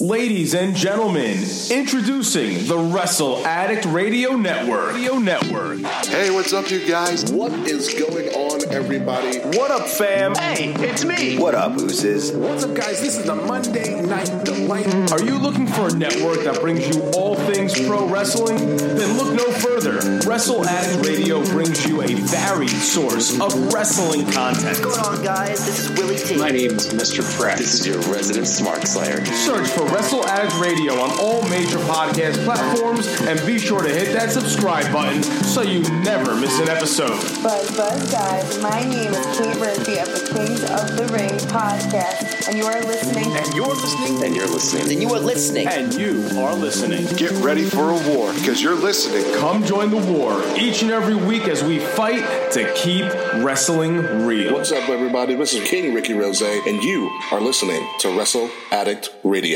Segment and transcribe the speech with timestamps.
[0.00, 1.36] Ladies and gentlemen,
[1.70, 4.94] introducing the Wrestle Addict Radio Network.
[4.94, 5.80] Radio Network.
[6.06, 7.30] Hey, what's up, you guys?
[7.30, 9.38] What is going on, everybody?
[9.38, 10.34] What up, fam?
[10.34, 11.36] Hey, it's me.
[11.36, 12.32] What up, Oozes?
[12.32, 13.02] What's up, guys?
[13.02, 15.12] This is the Monday Night Delight.
[15.12, 18.78] Are you looking for a network that brings you all things pro wrestling?
[18.78, 20.20] Then look no further.
[20.26, 24.64] Wrestle Addict Radio brings you a varied source of wrestling content.
[24.64, 25.66] What's going on, guys?
[25.66, 26.38] This is Willie T.
[26.38, 27.22] My name is Mr.
[27.22, 27.58] Fresh.
[27.58, 29.22] This is your resident Smart Slayer.
[29.26, 34.12] Search for Wrestle Addict Radio on all major podcast platforms and be sure to hit
[34.12, 37.18] that subscribe button so you never miss an episode.
[37.42, 38.58] Buzz, buzz, guys.
[38.62, 42.80] My name is Kate Murphy of the Kings of the Ring podcast, and you are
[42.82, 43.32] listening.
[43.36, 44.24] And you're listening.
[44.24, 44.92] And you're listening.
[44.92, 45.68] And you are listening.
[45.68, 47.06] And you are listening.
[47.16, 49.24] Get ready for a war because you're listening.
[49.38, 53.04] Come join the war each and every week as we fight to keep
[53.44, 54.52] wrestling real.
[54.52, 55.34] What's up, everybody?
[55.34, 59.55] This is King Ricky Rose, and you are listening to Wrestle Addict Radio.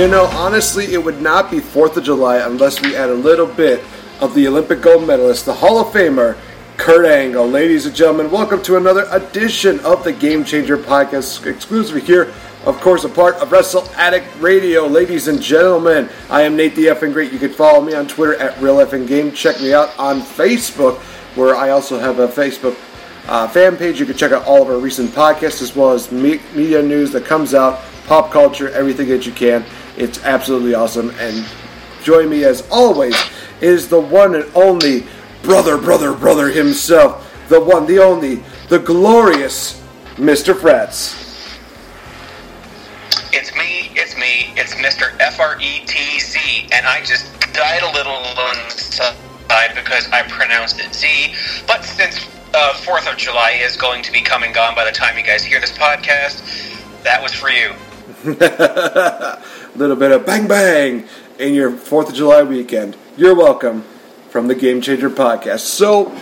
[0.00, 3.44] You know, honestly, it would not be 4th of July unless we add a little
[3.44, 3.84] bit
[4.18, 6.38] of the Olympic gold medalist, the Hall of Famer,
[6.78, 7.46] Kurt Angle.
[7.46, 12.32] Ladies and gentlemen, welcome to another edition of the Game Changer podcast, exclusively here,
[12.64, 14.86] of course, a part of Wrestle Addict Radio.
[14.86, 17.30] Ladies and gentlemen, I am Nate the Effing Great.
[17.30, 19.32] You can follow me on Twitter at Real Effing Game.
[19.32, 20.96] Check me out on Facebook,
[21.36, 22.74] where I also have a Facebook
[23.28, 24.00] uh, fan page.
[24.00, 27.12] You can check out all of our recent podcasts as well as me- media news
[27.12, 29.62] that comes out, pop culture, everything that you can.
[30.00, 31.10] It's absolutely awesome.
[31.18, 31.46] And
[32.02, 33.14] join me as always
[33.60, 35.04] is the one and only
[35.42, 38.36] brother, brother, brother himself, the one, the only,
[38.70, 39.78] the glorious
[40.16, 40.58] Mr.
[40.58, 41.16] Frets.
[43.30, 45.14] It's me, it's me, it's Mr.
[45.20, 51.34] F-R-E-T-Z, and I just died a little on the side because I pronounced it Z.
[51.66, 54.92] But since uh, 4th of July is going to be come and gone by the
[54.92, 56.40] time you guys hear this podcast,
[57.02, 57.74] that was for you.
[59.76, 61.06] little bit of bang bang
[61.38, 62.96] in your 4th of July weekend.
[63.16, 63.82] You're welcome
[64.28, 65.60] from the Game Changer podcast.
[65.60, 66.16] So,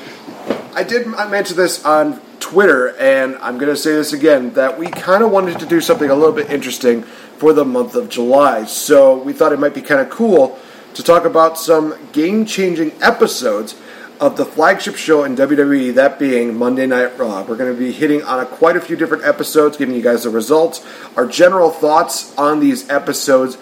[0.74, 4.86] I did mention this on Twitter, and I'm going to say this again that we
[4.86, 8.64] kind of wanted to do something a little bit interesting for the month of July.
[8.64, 10.58] So, we thought it might be kind of cool
[10.94, 13.74] to talk about some game changing episodes
[14.20, 17.42] of the flagship show in WWE, that being Monday Night Raw.
[17.42, 20.24] We're going to be hitting on a, quite a few different episodes, giving you guys
[20.24, 20.84] the results,
[21.16, 23.58] our general thoughts on these episodes,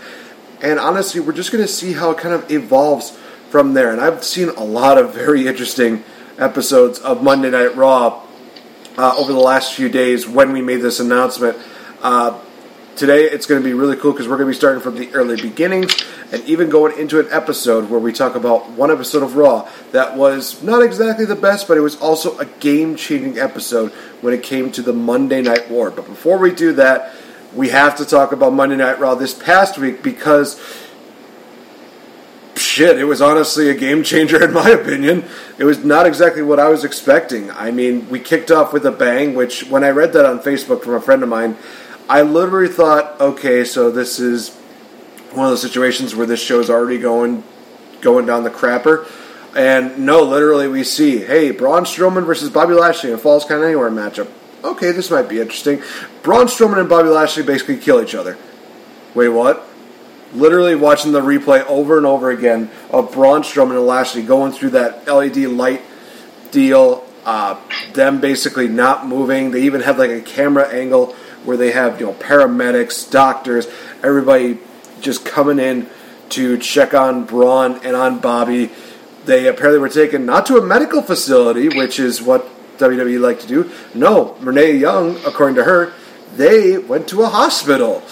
[0.62, 3.10] and honestly, we're just going to see how it kind of evolves
[3.50, 3.92] from there.
[3.92, 6.02] And I've seen a lot of very interesting
[6.38, 8.24] episodes of Monday Night Raw
[8.96, 11.58] uh, over the last few days when we made this announcement.
[12.02, 12.40] Uh,
[12.96, 15.12] today it's going to be really cool because we're going to be starting from the
[15.12, 15.94] early beginnings
[16.32, 20.16] and even going into an episode where we talk about one episode of Raw that
[20.16, 23.90] was not exactly the best, but it was also a game changing episode
[24.22, 25.90] when it came to the Monday Night War.
[25.90, 27.14] But before we do that,
[27.54, 30.58] we have to talk about Monday Night Raw this past week because
[32.56, 35.24] shit, it was honestly a game changer in my opinion.
[35.58, 37.50] It was not exactly what I was expecting.
[37.50, 40.82] I mean, we kicked off with a bang, which when I read that on Facebook
[40.82, 41.56] from a friend of mine,
[42.08, 44.54] I literally thought, okay, so this is
[45.32, 47.42] one of those situations where this show's already going
[48.00, 49.08] going down the crapper.
[49.56, 53.64] And no, literally, we see, hey, Braun Strowman versus Bobby Lashley in a Falls Count
[53.64, 54.30] Anywhere matchup.
[54.62, 55.82] Okay, this might be interesting.
[56.22, 58.36] Braun Strowman and Bobby Lashley basically kill each other.
[59.14, 59.66] Wait, what?
[60.34, 64.70] Literally watching the replay over and over again of Braun Strowman and Lashley going through
[64.70, 65.82] that LED light
[66.50, 67.59] deal, uh,
[67.94, 69.50] them basically not moving.
[69.50, 71.16] They even have like a camera angle
[71.47, 73.66] where they have you know paramedics, doctors,
[74.03, 74.59] everybody
[75.01, 75.89] just coming in
[76.31, 78.71] to check on Braun and on Bobby.
[79.25, 82.48] They apparently were taken not to a medical facility, which is what
[82.78, 83.71] WWE like to do.
[83.95, 85.93] No, Renee Young, according to her,
[86.37, 88.03] they went to a hospital.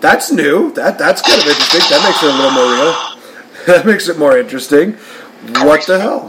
[0.00, 0.72] That's new.
[0.72, 1.80] That that's kind of interesting.
[1.90, 2.94] That makes it a little more real.
[3.66, 4.94] that makes it more interesting.
[5.64, 6.28] What the hell?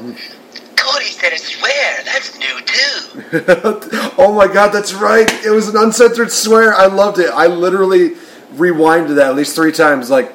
[0.75, 2.03] Cody said a swear.
[2.03, 2.89] That's new too.
[4.31, 5.29] oh my god, that's right.
[5.43, 6.73] It was an uncensored swear.
[6.73, 7.29] I loved it.
[7.31, 8.11] I literally
[8.53, 10.09] rewinded that at least three times.
[10.09, 10.31] Like,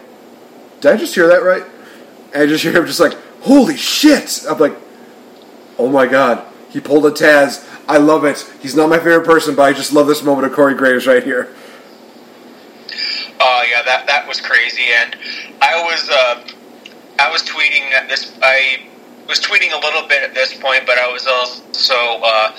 [0.82, 1.64] did I just hear that right?
[2.34, 4.44] And I just hear him just like, holy shit!
[4.46, 4.76] I'm like,
[5.78, 7.66] oh my god, he pulled a Taz.
[7.88, 8.46] I love it.
[8.60, 11.22] He's not my favorite person, but I just love this moment of Corey Graves right
[11.22, 11.54] here.
[13.40, 15.16] Oh yeah, that that was crazy, and
[15.62, 16.46] I was uh,
[17.18, 18.36] I was tweeting at this.
[18.42, 18.88] I
[19.26, 22.52] was tweeting a little bit at this point, but I was also uh,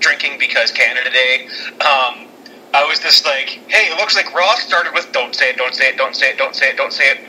[0.00, 1.46] drinking because Canada Day.
[1.80, 2.26] Um,
[2.74, 5.74] I was just like, hey, it looks like Raw started with "Don't say it, don't
[5.74, 7.20] say it, don't say it, don't say it, don't say it,"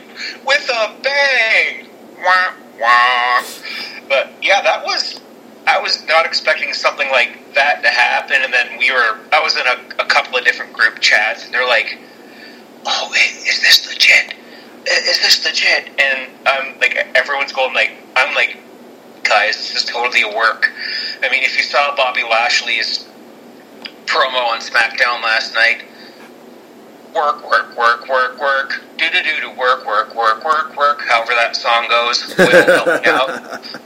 [0.44, 1.88] with a bang.
[2.18, 3.44] Wah, wah.
[4.08, 5.20] But yeah, that was.
[5.66, 9.18] I was not expecting something like that to happen, and then we were.
[9.32, 11.98] I was in a, a couple of different group chats, and they're like,
[12.86, 14.34] "Oh, wait, is this legit?
[14.86, 18.58] Is this legit?" And I'm like, everyone's going like, "I'm like,
[19.28, 20.70] guys, this is totally a work."
[21.22, 23.06] I mean, if you saw Bobby Lashley's
[24.06, 25.84] promo on SmackDown last night,
[27.14, 31.00] work, work, work, work, work, do do do do, work, work, work, work, work.
[31.02, 33.80] However that song goes, will help me out.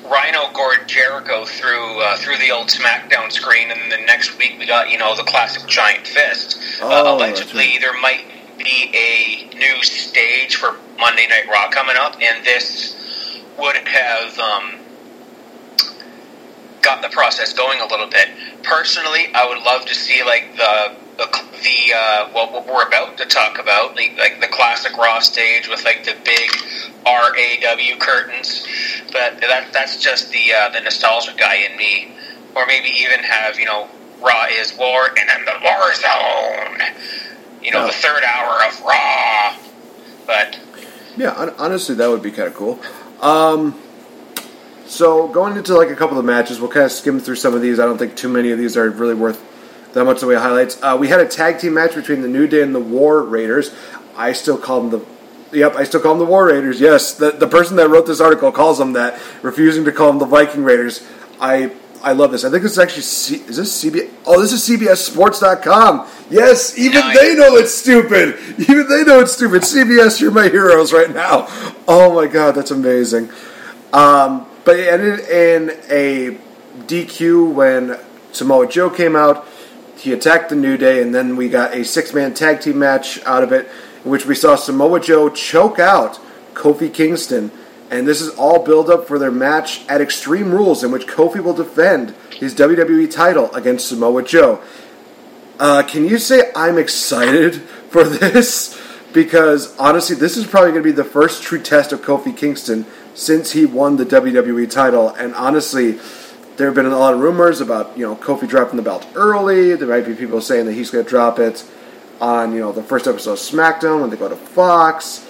[0.09, 4.55] Rhino gored Jericho through uh, through the old SmackDown screen, and then the next week
[4.59, 6.59] we got you know the classic giant fist.
[6.81, 7.81] Oh, uh, allegedly, right.
[7.81, 8.25] there might
[8.57, 14.79] be a new stage for Monday Night Raw coming up, and this would have um,
[16.81, 18.29] got the process going a little bit.
[18.63, 21.27] Personally, I would love to see like the the,
[21.63, 25.67] the uh, well, what we're about to talk about, like, like the classic Raw stage
[25.67, 26.49] with like the big
[27.05, 28.65] RAW curtains.
[29.11, 32.13] But that that's just the uh, the nostalgia guy in me,
[32.55, 33.89] or maybe even have you know
[34.21, 36.79] Raw is war and then the war zone.
[37.61, 37.87] You know, oh.
[37.87, 39.57] the third hour of Raw.
[40.25, 40.59] But
[41.17, 42.79] yeah, honestly, that would be kind of cool.
[43.21, 43.77] Um,
[44.85, 47.61] so going into like a couple of matches, we'll kind of skim through some of
[47.61, 47.79] these.
[47.79, 49.43] I don't think too many of these are really worth
[49.93, 50.81] that much of the highlights.
[50.81, 53.73] Uh, we had a tag team match between the New Day and the War Raiders.
[54.15, 55.05] I still call them the
[55.51, 56.79] Yep, I still call them the War Raiders.
[56.79, 60.19] Yes, the the person that wrote this article calls them that, refusing to call them
[60.19, 61.05] the Viking Raiders.
[61.41, 61.71] I
[62.03, 62.45] I love this.
[62.45, 64.11] I think this is actually C, is this CBS?
[64.25, 66.07] Oh, this is CBSSports.com.
[66.29, 67.17] Yes, even nice.
[67.17, 68.37] they know it's stupid.
[68.59, 69.63] Even they know it's stupid.
[69.63, 71.47] CBS, you're my heroes right now.
[71.87, 73.29] Oh my god, that's amazing.
[73.91, 76.37] Um, but it ended in a
[76.85, 77.97] DQ when
[78.31, 79.47] Samoa Joe came out.
[79.99, 83.21] He attacked the New Day, and then we got a six man tag team match
[83.25, 83.69] out of it,
[84.05, 86.19] in which we saw Samoa Joe choke out
[86.53, 87.51] Kofi Kingston.
[87.91, 91.43] And this is all build up for their match at Extreme Rules, in which Kofi
[91.43, 94.61] will defend his WWE title against Samoa Joe.
[95.59, 97.55] Uh, can you say I'm excited
[97.89, 98.79] for this?
[99.11, 102.85] Because honestly, this is probably going to be the first true test of Kofi Kingston
[103.15, 105.09] since he won the WWE title.
[105.09, 105.99] And honestly,
[106.59, 109.75] there have been a lot of rumors about you know Kofi dropping the belt early.
[109.75, 111.63] There might be people saying that he's going to drop it
[112.19, 115.25] on you know the first episode of SmackDown when they go to Fox.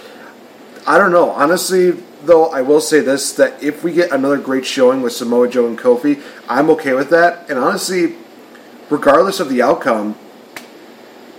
[0.87, 1.29] I don't know.
[1.29, 1.91] Honestly,
[2.23, 5.67] though, I will say this: that if we get another great showing with Samoa Joe
[5.67, 6.19] and Kofi,
[6.49, 7.47] I'm okay with that.
[7.47, 8.15] And honestly,
[8.89, 10.17] regardless of the outcome,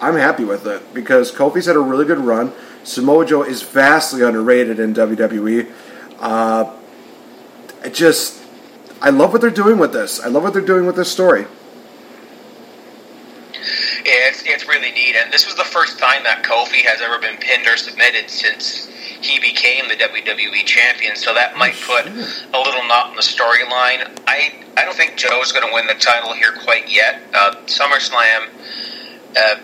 [0.01, 2.53] I'm happy with it because Kofi's had a really good run.
[2.85, 5.69] Samoa Joe is vastly underrated in WWE.
[6.21, 6.77] Uh,
[7.83, 8.40] it just
[9.03, 10.21] I love what they're doing with this.
[10.21, 11.47] I love what they're doing with this story.
[14.05, 15.17] Yeah, it's, it's really neat.
[15.17, 18.87] And this was the first time that Kofi has ever been pinned or submitted since
[19.21, 21.17] he became the WWE champion.
[21.17, 24.19] So that might put a little knot in the storyline.
[24.27, 27.23] I, I don't think Joe's going to win the title here quite yet.
[27.35, 28.49] Uh, SummerSlam,
[29.37, 29.57] uh,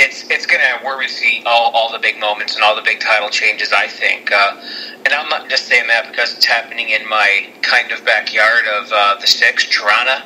[0.00, 3.00] it's it's gonna where we see all, all the big moments and all the big
[3.00, 3.72] title changes.
[3.72, 4.56] I think, uh,
[5.04, 8.90] and I'm not just saying that because it's happening in my kind of backyard of
[8.92, 10.24] uh, the six, Toronto.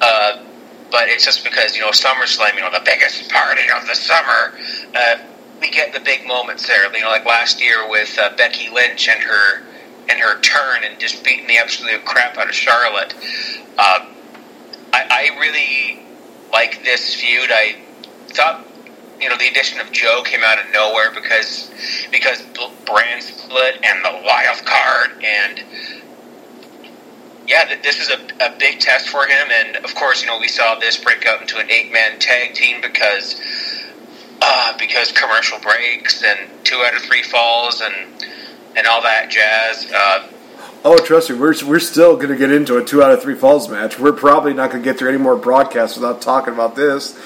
[0.00, 0.42] Uh,
[0.90, 4.58] but it's just because you know SummerSlam, you know, the biggest party of the summer.
[4.94, 5.18] Uh,
[5.60, 6.92] we get the big moments there.
[6.92, 9.62] You know, like last year with uh, Becky Lynch and her
[10.08, 13.14] and her turn and just beating the absolute crap out of Charlotte.
[13.78, 14.06] Uh,
[14.92, 16.04] I, I really
[16.52, 17.50] like this feud.
[17.52, 17.76] I
[18.28, 18.66] thought
[19.22, 21.70] you know the addition of Joe came out of nowhere because
[22.10, 22.42] because
[22.84, 25.62] brand split and the wild card and
[27.46, 29.48] yeah, this is a, a big test for him.
[29.50, 32.54] And of course, you know we saw this break out into an eight man tag
[32.54, 33.40] team because
[34.40, 37.94] uh, because commercial breaks and two out of three falls and
[38.76, 39.90] and all that jazz.
[39.92, 40.28] Uh,
[40.84, 43.36] Oh, trust me, we're, we're still going to get into a two out of three
[43.36, 44.00] falls match.
[44.00, 47.16] We're probably not going to get through any more broadcasts without talking about this.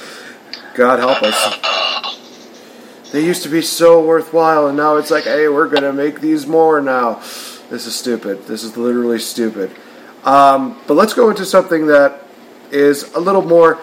[0.74, 1.84] God help us.
[3.12, 6.20] They used to be so worthwhile, and now it's like, hey, we're going to make
[6.20, 7.14] these more now.
[7.70, 8.46] This is stupid.
[8.46, 9.70] This is literally stupid.
[10.24, 12.22] Um, but let's go into something that
[12.70, 13.78] is a little more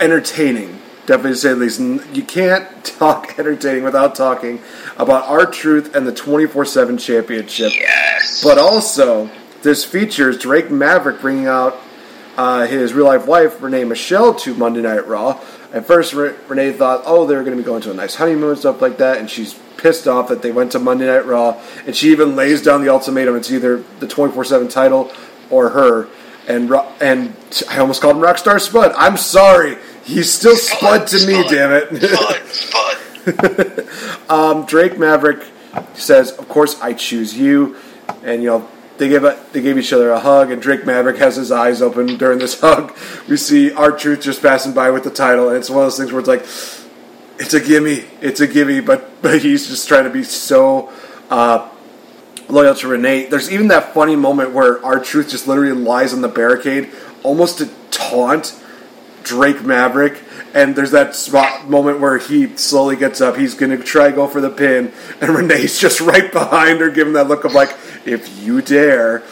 [0.00, 1.80] entertaining definitely to say at least.
[2.14, 4.62] You can't talk entertaining without talking
[4.96, 7.72] about R-Truth and the 24 7 championship.
[7.74, 8.42] Yes.
[8.42, 9.28] But also,
[9.62, 11.76] this features Drake Maverick bringing out
[12.36, 15.40] uh, his real life wife, Renee Michelle, to Monday Night Raw.
[15.72, 18.58] At first, Renee thought, oh, they're going to be going to a nice honeymoon and
[18.58, 21.94] stuff like that, and she's pissed off that they went to Monday Night Raw, and
[21.94, 25.12] she even lays down the ultimatum: it's either the 24/7 title
[25.48, 26.08] or her.
[26.48, 27.36] And and
[27.68, 28.92] I almost called him Rockstar Spud.
[28.96, 29.76] I'm sorry.
[30.02, 31.88] He's still Spud, Spud to me, damn it.
[32.02, 34.30] Spud, Spud.
[34.30, 35.44] um, Drake Maverick
[35.94, 37.76] says, "Of course, I choose you."
[38.24, 38.68] And you know
[39.00, 41.80] they give a, they gave each other a hug, and Drake Maverick has his eyes
[41.80, 42.94] open during this hug.
[43.26, 46.12] We see R-Truth just passing by with the title, and it's one of those things
[46.12, 46.42] where it's like,
[47.42, 50.92] it's a gimme, it's a gimme, but but he's just trying to be so.
[51.28, 51.68] Uh,
[52.48, 53.26] loyal to Renee.
[53.26, 56.90] There's even that funny moment where R-Truth just literally lies on the barricade,
[57.22, 58.60] almost to taunt
[59.22, 60.20] Drake Maverick.
[60.54, 63.36] And there's that spot moment where he slowly gets up.
[63.36, 64.92] He's going to try go for the pin.
[65.20, 67.70] And Renee's just right behind her, giving that look of like,
[68.04, 69.22] if you dare.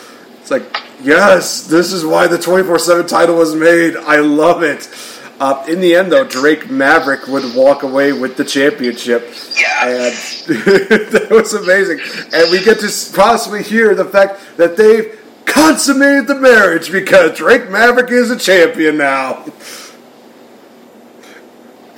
[0.41, 0.65] It's like,
[1.03, 3.97] yes, this is why the 24 7 title was made.
[3.97, 4.89] I love it.
[5.41, 9.23] Uh, in the end, though, Drake Maverick would walk away with the championship.
[9.23, 10.15] And
[11.13, 12.01] that was amazing.
[12.33, 17.71] And we get to possibly hear the fact that they've consummated the marriage because Drake
[17.71, 19.45] Maverick is a champion now.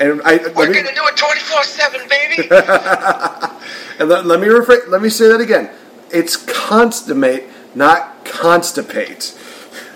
[0.00, 2.48] And I, We're me, gonna do it twenty four seven, baby.
[3.98, 5.70] and let, let me rephrase, let me say that again.
[6.10, 9.36] It's consummate, not constipate.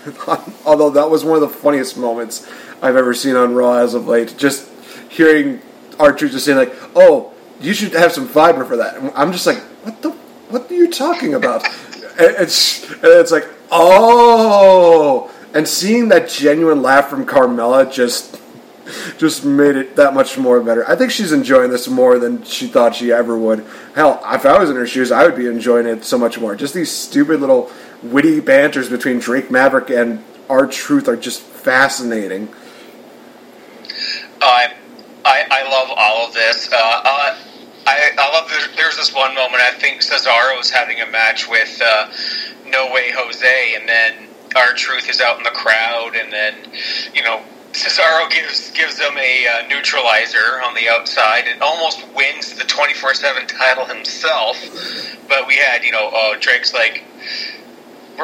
[0.65, 2.47] Although that was one of the funniest moments
[2.83, 4.35] I've ever seen on Raw as of late.
[4.37, 4.69] Just
[5.09, 5.59] hearing
[5.99, 9.57] R-Truth just saying like, "Oh, you should have some fiber for that." I'm just like,
[9.83, 10.11] "What the?
[10.49, 11.65] What are you talking about?"
[12.19, 18.39] and it's and it's like, "Oh!" And seeing that genuine laugh from Carmella just
[19.17, 20.87] just made it that much more better.
[20.89, 23.65] I think she's enjoying this more than she thought she ever would.
[23.93, 26.55] Hell, if I was in her shoes, I would be enjoying it so much more.
[26.55, 27.71] Just these stupid little
[28.03, 32.49] witty banters between Drake Maverick and R-Truth are just fascinating.
[35.25, 36.71] I, I, love all of this.
[36.71, 37.37] Uh, uh,
[37.87, 39.61] I, I love there's, there's this one moment.
[39.61, 42.11] I think Cesaro is having a match with uh,
[42.67, 46.55] No Way Jose, and then R-Truth is out in the crowd, and then
[47.13, 47.41] you know
[47.75, 52.93] Cesaro gives gives them a uh, neutralizer on the outside and almost wins the twenty
[52.93, 54.57] four seven title himself.
[55.27, 57.03] But we had you know uh, Drake's like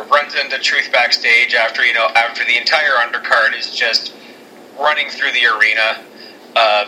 [0.09, 4.13] runs into Truth backstage after you know after the entire undercard is just
[4.79, 6.01] running through the arena.
[6.55, 6.85] Uh,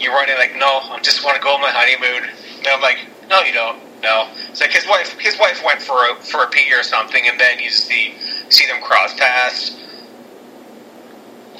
[0.00, 2.30] you're running like, no, I just want to go on my honeymoon.
[2.58, 3.78] And I'm like, no, you don't.
[4.02, 5.18] No, it's like his wife.
[5.18, 8.14] His wife went for a for a pee or something, and then you see
[8.48, 9.76] see them cross paths.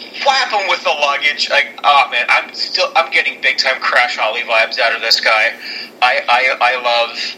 [0.00, 1.48] Him with the luggage.
[1.50, 5.20] Like, oh man, I'm still I'm getting big time Crash Holly vibes out of this
[5.20, 5.54] guy.
[6.02, 7.36] I I, I love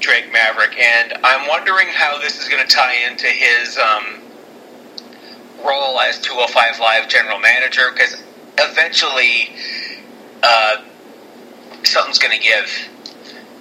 [0.00, 4.22] Drake Maverick, and I'm wondering how this is going to tie into his um,
[5.64, 8.22] role as 205 Live general manager because
[8.58, 9.50] eventually
[10.42, 10.76] uh,
[11.84, 12.88] something's going to give.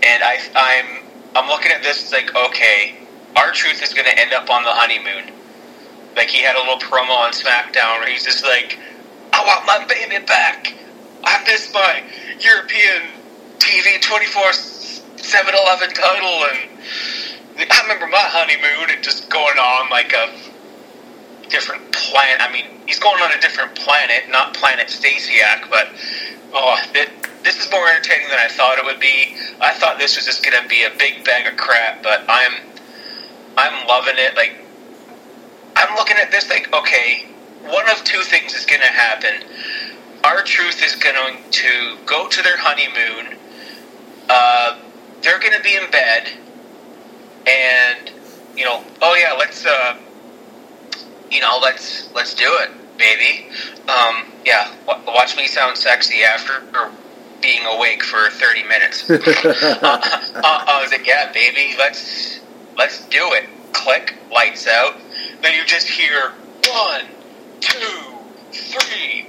[0.04, 2.96] And I, I'm I'm looking at this like, okay,
[3.36, 5.35] R-Truth is going to end up on the honeymoon.
[6.16, 8.80] Like he had a little promo on SmackDown where he's just like,
[9.34, 10.74] I want my baby back.
[11.24, 12.04] I miss my
[12.40, 13.04] European
[13.58, 16.46] TV 24 7 Eleven title.
[16.50, 20.30] And I remember my honeymoon and just going on like a
[21.50, 22.38] different planet.
[22.40, 25.90] I mean, he's going on a different planet, not Planet Stasiak, but
[26.54, 27.10] oh, it,
[27.44, 29.36] this is more entertaining than I thought it would be.
[29.62, 32.54] I thought this was just going to be a big bag of crap, but I'm
[33.58, 34.36] I'm loving it.
[34.36, 34.65] Like
[35.76, 37.26] I'm looking at this like, okay,
[37.64, 39.44] one of two things is going to happen.
[40.24, 43.38] R-Truth is going to go to their honeymoon.
[44.30, 44.80] Uh,
[45.22, 46.30] they're going to be in bed,
[47.48, 48.12] and
[48.56, 49.98] you know, oh yeah, let's uh,
[51.30, 53.48] you know, let's let's do it, baby.
[53.88, 56.64] Um, yeah, w- watch me sound sexy after
[57.42, 59.10] being awake for thirty minutes.
[59.10, 62.40] uh, uh, I was like, yeah, baby, let's
[62.78, 63.46] let's do it.
[63.74, 64.96] Click, lights out.
[65.46, 66.32] Then you just hear
[66.68, 67.06] one,
[67.60, 68.02] two,
[68.52, 69.28] three,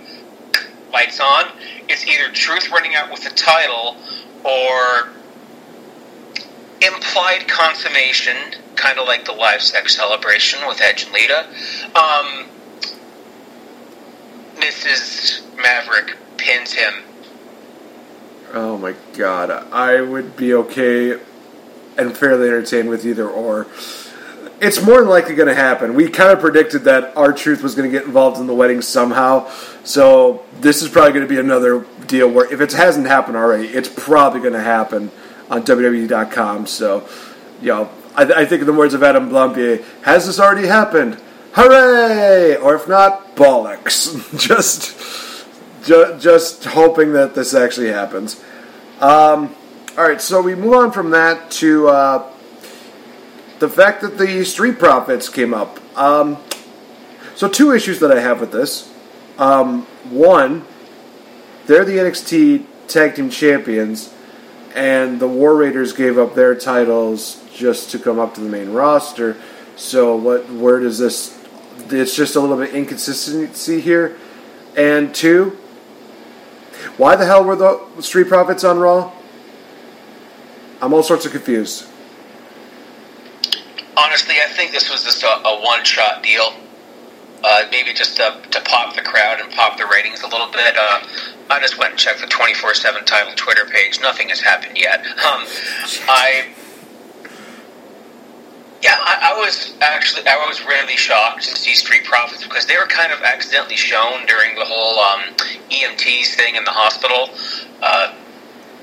[0.90, 1.52] lights on.
[1.90, 3.98] It's either Truth running out with the title
[4.42, 5.10] or
[6.80, 8.34] implied consummation,
[8.76, 11.48] kind of like the live sex celebration with Edge and Lita.
[11.94, 12.46] Um,
[14.54, 15.42] Mrs.
[15.58, 16.94] Maverick pins him.
[18.54, 21.20] Oh my god, I would be okay
[21.98, 23.66] and fairly entertained with either or.
[24.58, 25.94] It's more than likely going to happen.
[25.94, 29.50] We kind of predicted that R-Truth was going to get involved in the wedding somehow,
[29.84, 33.68] so this is probably going to be another deal where if it hasn't happened already,
[33.68, 35.10] it's probably going to happen
[35.50, 36.66] on WWE.com.
[36.66, 37.06] So,
[37.60, 41.20] you know, I, I think in the words of Adam Blampier, has this already happened?
[41.52, 42.56] Hooray!
[42.56, 44.38] Or if not, bollocks.
[44.38, 45.46] just,
[45.84, 48.42] ju- just hoping that this actually happens.
[49.00, 49.54] Um,
[49.98, 52.30] all right, so we move on from that to uh,
[53.58, 55.78] the fact that the Street Profits came up.
[55.98, 56.38] Um,
[57.34, 58.92] so, two issues that I have with this.
[59.38, 60.64] Um, one,
[61.66, 64.12] they're the NXT Tag Team Champions,
[64.74, 68.72] and the War Raiders gave up their titles just to come up to the main
[68.72, 69.36] roster.
[69.76, 70.50] So, what?
[70.50, 71.38] Where does this?
[71.90, 74.16] It's just a little bit inconsistency here.
[74.76, 75.58] And two,
[76.96, 79.12] why the hell were the Street Profits on Raw?
[80.80, 81.86] I'm all sorts of confused.
[83.96, 86.52] Honestly, I think this was just a, a one-shot deal.
[87.42, 90.74] Uh, maybe just to, to pop the crowd and pop the ratings a little bit.
[90.76, 91.00] Uh,
[91.48, 94.00] I just went and checked the 24-7 title Twitter page.
[94.00, 95.06] Nothing has happened yet.
[95.06, 95.46] Um,
[96.08, 96.46] I...
[98.82, 102.76] Yeah, I, I was actually I was really shocked to see Street Profits because they
[102.76, 105.34] were kind of accidentally shown during the whole um,
[105.70, 107.30] EMTs thing in the hospital.
[107.82, 108.12] Uh,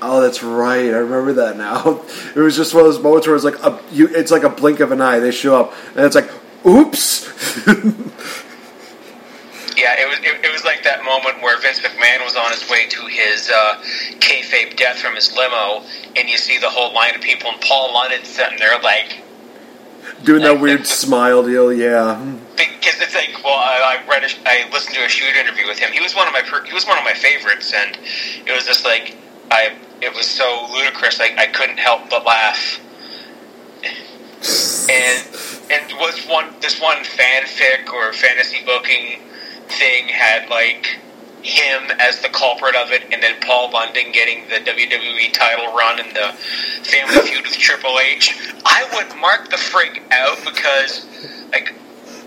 [0.06, 0.92] Oh, that's right.
[0.92, 2.02] I remember that now.
[2.36, 4.48] It was just one of those moments where it's like a, you, it's like a
[4.50, 5.20] blink of an eye.
[5.20, 6.30] They show up, and it's like,
[6.66, 7.30] oops.
[9.76, 12.68] Yeah, it was it, it, was like that moment where Vince McMahon was on his
[12.70, 13.82] way to his uh,
[14.20, 15.82] kayfabe death from his limo,
[16.14, 19.24] and you see the whole line of people, and Paul London sitting there like
[20.22, 21.72] doing like, that weird smile deal.
[21.72, 22.22] Yeah,
[22.56, 25.80] because it's like, well, I, I read, a, I listened to a shoot interview with
[25.80, 25.90] him.
[25.90, 27.98] He was one of my he was one of my favorites, and
[28.46, 29.16] it was just like
[29.50, 31.20] I it was so ludicrous.
[31.20, 32.80] I, I couldn't help but laugh.
[34.90, 35.26] And
[35.70, 39.20] and was one this one fanfic or fantasy booking
[39.68, 40.98] thing had like
[41.42, 46.00] him as the culprit of it, and then Paul London getting the WWE title run
[46.00, 46.32] and the
[46.88, 48.34] Family Feud with Triple H.
[48.64, 51.06] I would mark the frig out because
[51.52, 51.74] like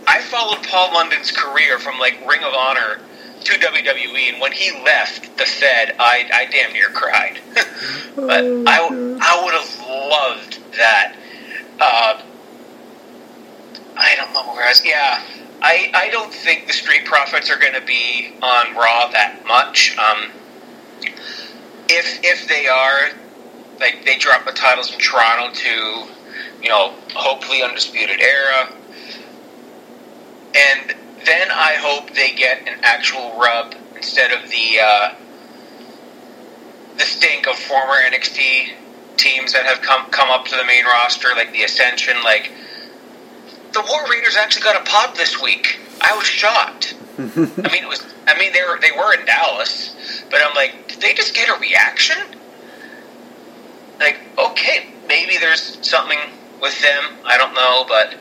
[0.07, 2.99] I followed Paul London's career from like Ring of Honor
[3.43, 7.39] to WWE, and when he left the Fed, I, I damn near cried.
[8.15, 11.15] But I, I would have loved that.
[11.79, 12.21] Uh,
[13.95, 14.85] I don't know where I was.
[14.85, 15.23] Yeah,
[15.61, 19.97] I, I don't think the Street Profits are going to be on Raw that much.
[19.97, 20.31] Um,
[21.89, 23.09] if if they are,
[23.79, 26.07] like they drop the titles in Toronto to,
[26.61, 28.71] you know, hopefully Undisputed Era,
[30.55, 35.15] and then I hope they get an actual rub instead of the uh,
[36.97, 38.73] the stink of former NXT
[39.17, 42.21] teams that have come come up to the main roster, like the Ascension.
[42.23, 42.51] Like
[43.73, 45.79] the War Raiders actually got a pop this week.
[46.01, 46.95] I was shocked.
[47.17, 48.05] I mean, it was.
[48.27, 51.49] I mean, they were they were in Dallas, but I'm like, did they just get
[51.49, 52.17] a reaction?
[53.99, 56.19] Like, okay, maybe there's something
[56.61, 57.03] with them.
[57.25, 58.15] I don't know, but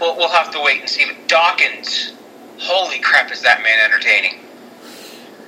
[0.00, 1.06] we'll, we'll have to wait and see.
[1.06, 2.12] But Dawkins,
[2.58, 4.40] holy crap, is that man entertaining?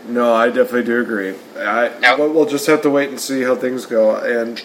[0.07, 1.35] No, I definitely do agree.
[1.57, 4.17] I, now, we'll just have to wait and see how things go.
[4.17, 4.63] And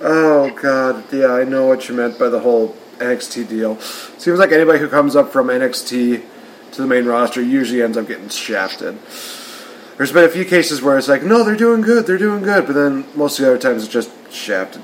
[0.00, 3.80] oh god, yeah, I know what you meant by the whole NXT deal.
[3.80, 6.24] Seems like anybody who comes up from NXT
[6.72, 8.98] to the main roster usually ends up getting shafted.
[9.96, 12.66] There's been a few cases where it's like, no, they're doing good, they're doing good,
[12.66, 14.82] but then most of the other times it's just shafted.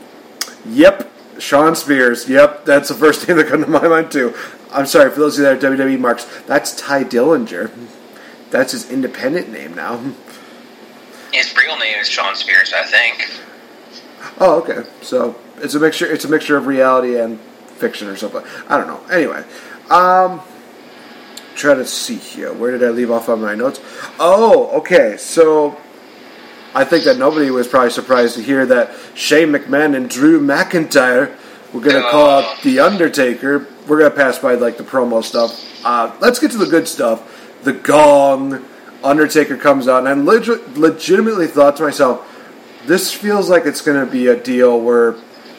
[0.66, 2.28] Yep, Shawn Spears.
[2.28, 4.34] Yep, that's the first thing that comes to my mind too.
[4.72, 6.24] I'm sorry for those of you that are WWE marks.
[6.46, 7.70] That's Tye Dillinger.
[8.52, 9.98] That's his independent name now.
[11.32, 13.30] His real name is Shawn Spears, I think.
[14.38, 14.88] Oh, okay.
[15.00, 16.06] So it's a mixture.
[16.06, 18.44] It's a mixture of reality and fiction or something.
[18.68, 19.02] I don't know.
[19.10, 19.42] Anyway,
[19.90, 20.42] um,
[21.54, 22.52] try to see here.
[22.52, 23.80] Where did I leave off on my notes?
[24.20, 25.16] Oh, okay.
[25.16, 25.78] So
[26.74, 31.34] I think that nobody was probably surprised to hear that Shane McMahon and Drew McIntyre
[31.72, 33.66] were going to call out The Undertaker.
[33.88, 35.58] We're going to pass by like the promo stuff.
[35.84, 37.41] Uh, let's get to the good stuff.
[37.62, 38.64] The gong.
[39.04, 42.28] Undertaker comes out, and I leg- legitimately thought to myself,
[42.86, 45.16] this feels like it's going to be a deal where,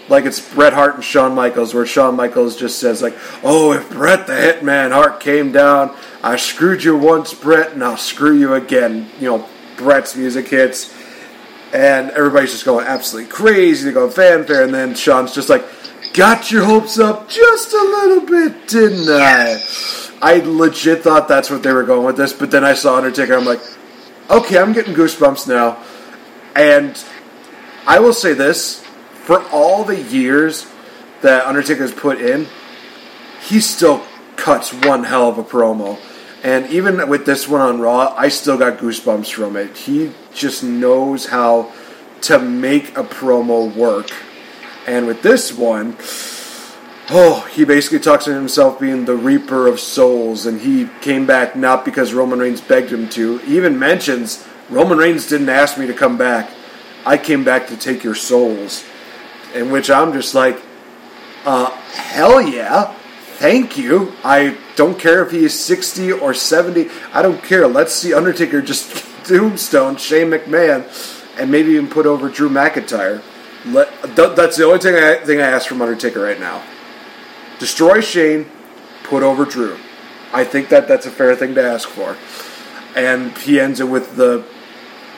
[0.10, 3.90] like it's Bret Hart and Shawn Michaels, where Shawn Michaels just says like, "Oh, if
[3.90, 8.54] Bret the Hitman Hart came down, I screwed you once, Bret, and I'll screw you
[8.54, 10.94] again." You know, Bret's music hits,
[11.74, 13.86] and everybody's just going absolutely crazy.
[13.86, 15.66] They go fanfare, and then Shawn's just like,
[16.14, 19.62] "Got your hopes up just a little bit, didn't I?"
[20.22, 23.34] I legit thought that's what they were going with this, but then I saw Undertaker.
[23.34, 23.60] I'm like,
[24.30, 25.84] okay, I'm getting goosebumps now.
[26.56, 26.98] And
[27.86, 28.82] I will say this:
[29.26, 30.66] for all the years
[31.22, 32.48] that Undertaker's put in,
[33.42, 34.04] he still
[34.38, 36.00] cuts one hell of a promo.
[36.44, 39.78] And even with this one on Raw, I still got goosebumps from it.
[39.78, 41.72] He just knows how
[42.22, 44.12] to make a promo work.
[44.86, 45.98] And with this one,
[47.10, 51.56] oh, he basically talks to himself being the Reaper of Souls, and he came back
[51.56, 53.38] not because Roman Reigns begged him to.
[53.40, 56.50] He even mentions Roman Reigns didn't ask me to come back.
[57.06, 58.84] I came back to take your souls.
[59.54, 60.60] In which I'm just like,
[61.46, 62.94] uh, hell yeah.
[63.38, 64.14] Thank you.
[64.24, 66.90] I don't care if he is 60 or 70.
[67.12, 67.68] I don't care.
[67.68, 70.86] Let's see Undertaker just tombstone Shane McMahon
[71.38, 73.22] and maybe even put over Drew McIntyre.
[73.66, 76.64] Let, that's the only thing I, thing I ask from Undertaker right now.
[77.60, 78.50] Destroy Shane,
[79.04, 79.78] put over Drew.
[80.34, 82.18] I think that that's a fair thing to ask for.
[82.96, 84.46] And he ends it with the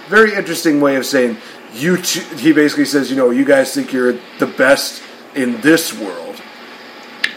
[0.08, 1.38] very interesting way of saying,
[1.74, 1.98] you.
[1.98, 5.02] T-, he basically says, you know, you guys think you're the best
[5.36, 6.42] in this world,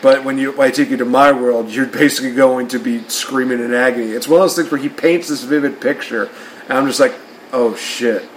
[0.02, 3.60] but when you I take you to my world, you're basically going to be screaming
[3.60, 4.12] in agony.
[4.12, 6.30] It's one of those things where he paints this vivid picture,
[6.68, 7.14] and I'm just like,
[7.52, 8.28] oh shit,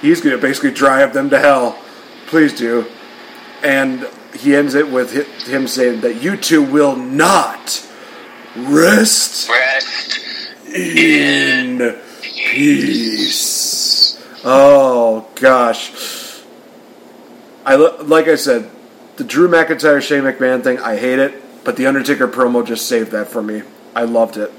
[0.00, 1.78] he's going to basically drive them to hell.
[2.28, 2.84] Please do.
[3.62, 5.12] And he ends it with
[5.46, 7.86] him saying that you two will not
[8.56, 10.20] rest, rest
[10.68, 14.22] in peace.
[14.44, 16.42] Oh gosh,
[17.64, 18.70] I like I said,
[19.16, 20.78] the Drew McIntyre Shane McMahon thing.
[20.78, 23.62] I hate it, but the Undertaker promo just saved that for me.
[23.94, 24.52] I loved it.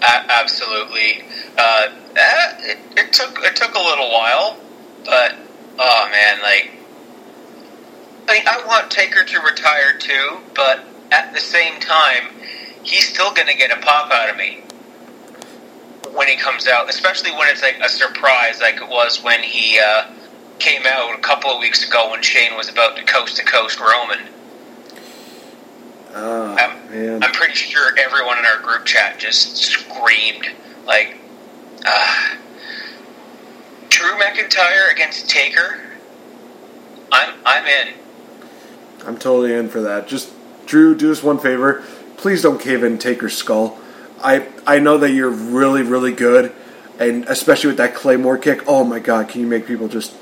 [0.00, 1.24] Uh, absolutely.
[1.58, 4.56] Uh, it, it took it took a little while,
[5.04, 5.36] but
[5.78, 6.70] oh man, like
[8.28, 12.28] I mean, I want Taker to retire too, but at the same time,
[12.82, 14.62] he's still going to get a pop out of me
[16.14, 19.78] when he comes out, especially when it's like a surprise, like it was when he
[19.78, 20.06] uh,
[20.58, 23.80] came out a couple of weeks ago when Shane was about to coast to coast
[23.80, 24.20] Roman.
[26.14, 27.22] Oh, I'm, man.
[27.22, 30.46] I'm pretty sure everyone in our group chat just screamed
[30.86, 31.16] like,
[31.86, 32.36] uh,
[33.92, 35.80] "Drew McIntyre against Taker."
[37.12, 37.94] I'm I'm in.
[39.06, 40.08] I'm totally in for that.
[40.08, 40.32] Just
[40.66, 41.82] Drew, do us one favor.
[42.16, 43.78] Please don't cave in Taker's skull.
[44.22, 46.52] I I know that you're really really good,
[46.98, 48.62] and especially with that Claymore kick.
[48.66, 50.14] Oh my God, can you make people just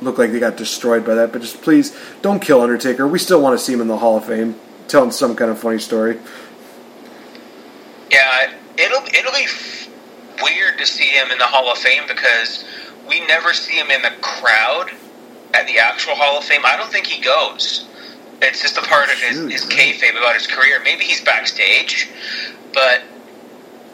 [0.00, 1.32] look like they got destroyed by that?
[1.32, 3.06] But just please don't kill Undertaker.
[3.06, 4.54] We still want to see him in the Hall of Fame,
[4.88, 6.18] telling some kind of funny story.
[8.10, 9.90] Yeah, it'll it'll be f-
[10.42, 12.64] weird to see him in the Hall of Fame because
[13.08, 14.90] we never see him in the crowd
[15.52, 16.62] at the actual Hall of Fame.
[16.64, 17.86] I don't think he goes.
[18.42, 20.80] It's just a part of his, his kayfabe about his career.
[20.82, 22.10] Maybe he's backstage,
[22.72, 23.02] but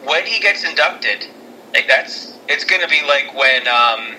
[0.03, 1.27] when he gets inducted,
[1.73, 4.15] like that's it's going to be like when um,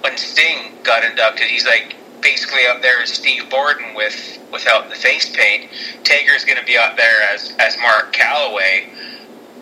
[0.00, 1.48] when Sting got inducted.
[1.48, 5.70] He's like basically up there as Steve Borden with without the face paint.
[6.04, 8.88] Taker's going to be up there as as Mark Calaway,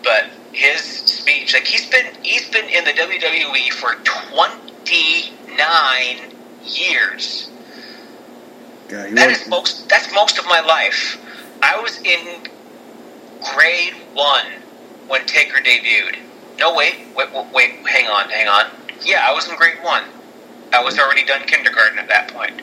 [0.03, 7.49] but his speech, like he's been he's been in the WWE for twenty nine years.
[8.89, 9.87] Yeah, that is most.
[9.89, 11.17] That's most of my life.
[11.61, 12.41] I was in
[13.55, 14.45] grade one
[15.07, 16.17] when Taker debuted.
[16.59, 18.69] No, wait, wait, wait, wait, hang on, hang on.
[19.03, 20.03] Yeah, I was in grade one.
[20.73, 22.61] I was already done kindergarten at that point.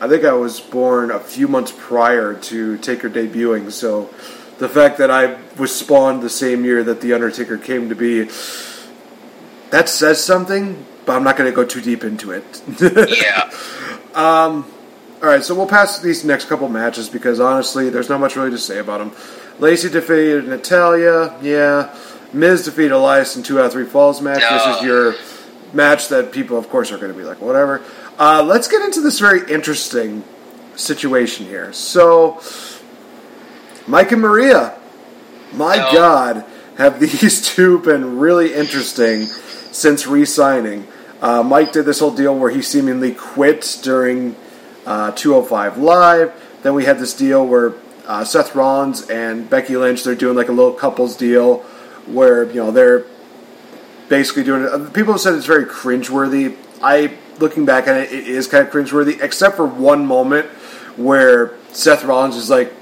[0.00, 4.10] I think I was born a few months prior to Taker debuting, so
[4.58, 8.24] the fact that I was spawned the same year that The Undertaker came to be,
[9.70, 12.62] that says something, but I'm not going to go too deep into it.
[12.80, 13.50] yeah.
[14.14, 14.64] Um,
[15.22, 18.50] All right, so we'll pass these next couple matches because honestly, there's not much really
[18.50, 19.12] to say about them.
[19.58, 21.36] Lacey defeated Natalya.
[21.42, 21.96] Yeah.
[22.32, 24.40] Miz defeated Elias in two out of three falls match.
[24.40, 25.14] This is your
[25.72, 27.82] match that people, of course, are going to be like, whatever.
[28.18, 30.24] Uh, let's get into this very interesting
[30.76, 31.72] situation here.
[31.72, 32.40] So,
[33.86, 34.76] Mike and Maria,
[35.52, 35.92] my No.
[35.92, 36.44] God,
[36.76, 39.24] have these two been really interesting
[39.72, 40.86] since re-signing?
[41.20, 44.36] Uh, Mike did this whole deal where he seemingly quit during
[44.86, 46.32] uh, 205 Live.
[46.62, 47.74] Then we had this deal where
[48.06, 51.58] uh, Seth Rollins and Becky Lynch they're doing like a little couples deal
[52.06, 53.06] where you know they're
[54.08, 54.92] basically doing it.
[54.92, 56.56] People have said it's very cringeworthy.
[56.82, 60.46] I, looking back at it, it is kind of cringeworthy, except for one moment
[60.96, 62.72] where Seth Rollins is like,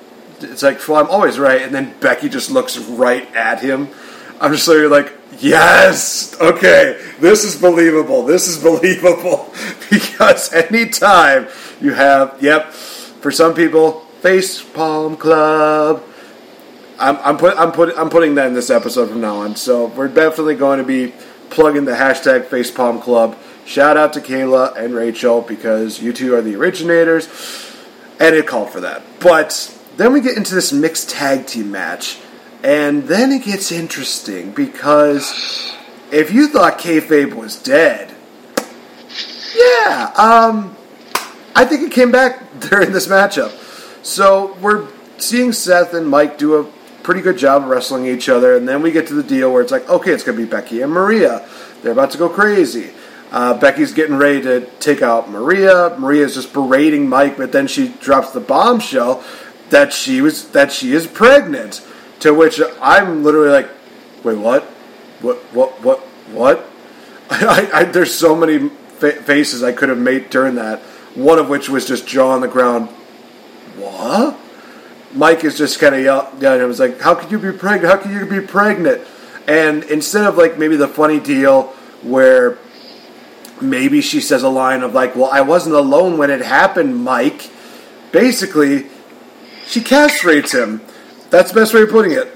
[0.43, 3.89] it's like, well, I'm always right, and then Becky just looks right at him.
[4.41, 8.25] I'm just literally like, yes, okay, this is believable.
[8.25, 9.53] This is believable
[9.91, 11.49] because anytime
[11.81, 16.03] you have, yep, for some people, face palm club.
[16.99, 19.57] I'm, I'm put I'm put I'm putting that in this episode from now on.
[19.57, 21.13] So we're definitely going to be
[21.51, 23.37] plugging the hashtag Facepalm Club.
[23.67, 27.29] Shout out to Kayla and Rachel because you two are the originators,
[28.21, 29.03] and it called for that.
[29.21, 32.19] But then we get into this mixed tag team match,
[32.63, 35.75] and then it gets interesting because
[36.11, 38.15] if you thought kayfabe was dead,
[39.55, 40.77] yeah, um,
[41.55, 43.51] I think it came back during this matchup.
[44.05, 46.65] So we're seeing Seth and Mike do a
[47.03, 49.63] pretty good job of wrestling each other, and then we get to the deal where
[49.63, 51.47] it's like, okay, it's going to be Becky and Maria.
[51.83, 52.91] They're about to go crazy.
[53.31, 55.97] Uh, Becky's getting ready to take out Maria.
[55.99, 59.25] Maria's just berating Mike, but then she drops the bombshell
[59.73, 61.85] that she was that she is pregnant.
[62.21, 63.69] To which I'm literally like,
[64.23, 64.63] wait, what?
[65.21, 65.39] What?
[65.53, 65.83] What?
[65.83, 65.99] What?
[66.31, 66.71] What?
[67.31, 70.79] I, I, there's so many fa- faces I could have made during that.
[71.15, 72.89] One of which was just jaw on the ground.
[73.77, 74.39] What?
[75.15, 76.29] Mike is just kind of yelling.
[76.41, 77.93] Yeah, it was like, "How could you be pregnant?
[77.93, 79.03] How could you be pregnant?"
[79.49, 82.59] And instead of like maybe the funny deal where
[83.61, 87.51] maybe she says a line of like, "Well, I wasn't alone when it happened, Mike."
[88.13, 88.87] Basically,
[89.73, 90.83] she castrates him.
[91.31, 92.29] That's the best way of putting it.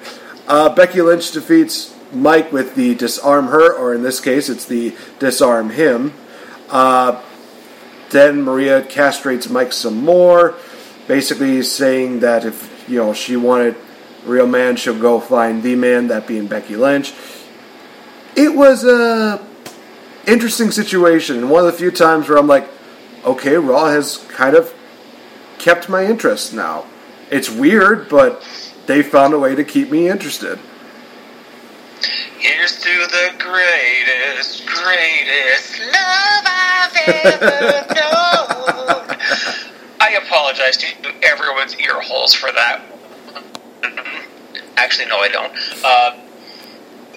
[0.48, 4.96] Uh, Becky Lynch defeats Mike with the disarm her, or in this case, it's the
[5.18, 6.14] disarm him.
[6.70, 7.22] Uh,
[8.08, 10.54] then Maria castrates Mike some more,
[11.08, 13.76] basically saying that if you know she wanted
[14.24, 17.12] real man, she'll go find the man, that being Becky Lynch.
[18.34, 19.46] It was a
[20.26, 22.66] interesting situation, and one of the few times where I'm like,
[23.26, 24.72] okay, Raw has kind of
[25.58, 26.86] kept my interest now.
[27.30, 28.42] It's weird, but
[28.86, 30.58] they found a way to keep me interested.
[32.38, 39.18] Here's to the greatest, greatest love I've ever known.
[39.98, 40.86] I apologize to
[41.22, 42.82] everyone's ear holes for that.
[44.76, 45.52] Actually, no, I don't.
[45.82, 46.16] Uh,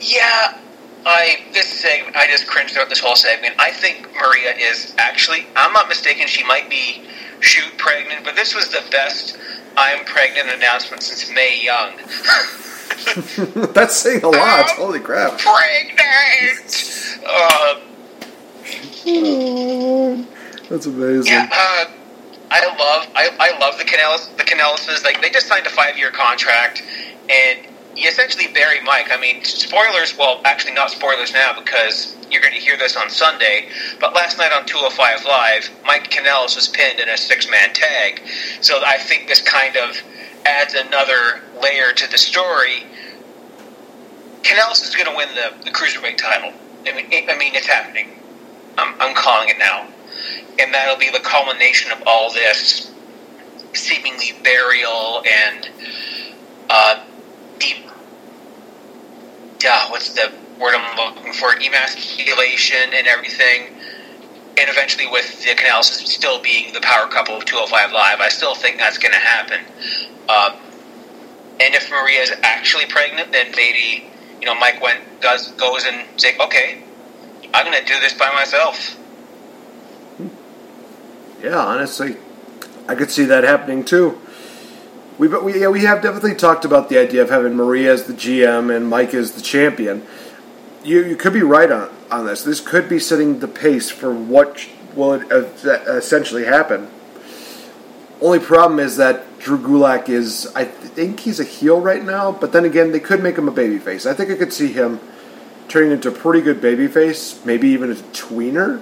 [0.02, 0.58] yeah,
[1.06, 3.56] I this segment I just cringed throughout this whole segment.
[3.60, 7.04] I think Maria is actually, I'm not mistaken, she might be
[7.42, 9.38] shoot pregnant, but this was the best
[9.80, 11.96] I'm pregnant announcement since Mae Young.
[13.74, 14.70] That's saying a lot.
[14.72, 15.40] Holy crap.
[15.40, 17.20] pregnant.
[17.26, 17.80] Uh,
[20.70, 21.32] That's amazing.
[21.34, 21.86] yeah, uh,
[22.52, 25.06] I love I, I love the Kanellis the Kanellises.
[25.06, 26.84] Like they just signed a five year contract,
[27.30, 27.60] and
[28.00, 29.10] you essentially bury Mike.
[29.12, 30.18] I mean, spoilers.
[30.18, 33.70] Well, actually, not spoilers now because you're going to hear this on Sunday.
[34.00, 38.22] But last night on 205 Live, Mike Kanellis was pinned in a six man tag.
[38.62, 39.98] So I think this kind of
[40.46, 42.86] adds another layer to the story.
[44.44, 46.54] Kanellis is going to win the, the cruiserweight title.
[46.88, 48.20] I mean, I mean, it's happening.
[48.78, 49.88] I'm, I'm calling it now,
[50.58, 52.94] and that'll be the culmination of all this
[53.74, 55.70] seemingly burial and
[56.70, 57.04] uh,
[57.60, 57.86] deep.
[59.64, 61.54] Yeah, what's the word I'm looking for?
[61.56, 63.76] Emasculation and everything.
[64.58, 68.56] And eventually, with the Canals still being the power couple of 205 Live, I still
[68.56, 69.60] think that's going to happen.
[70.28, 70.60] Um,
[71.62, 74.06] and if Maria is actually pregnant, then maybe
[74.40, 76.82] you know Mike went goes goes and say, okay,
[77.54, 78.98] I'm going to do this by myself.
[81.42, 82.18] Yeah, honestly,
[82.88, 84.20] I could see that happening too.
[85.20, 88.14] We, we, yeah, we have definitely talked about the idea of having Maria as the
[88.14, 90.08] GM and Mike as the champion.
[90.82, 92.44] You, you could be right on, on this.
[92.44, 96.90] This could be setting the pace for what will essentially happen.
[98.22, 102.54] Only problem is that Drew Gulak is, I think he's a heel right now, but
[102.54, 104.10] then again, they could make him a babyface.
[104.10, 105.02] I think I could see him
[105.68, 108.82] turning into a pretty good babyface, maybe even a tweener.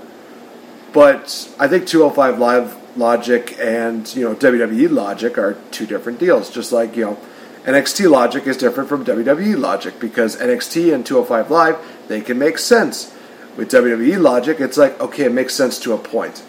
[0.93, 6.49] But I think 205 Live logic and you know WWE logic are two different deals.
[6.49, 7.19] Just like you know
[7.63, 12.57] NXT logic is different from WWE logic because NXT and 205 Live they can make
[12.57, 13.13] sense.
[13.55, 16.43] With WWE logic, it's like okay, it makes sense to a point.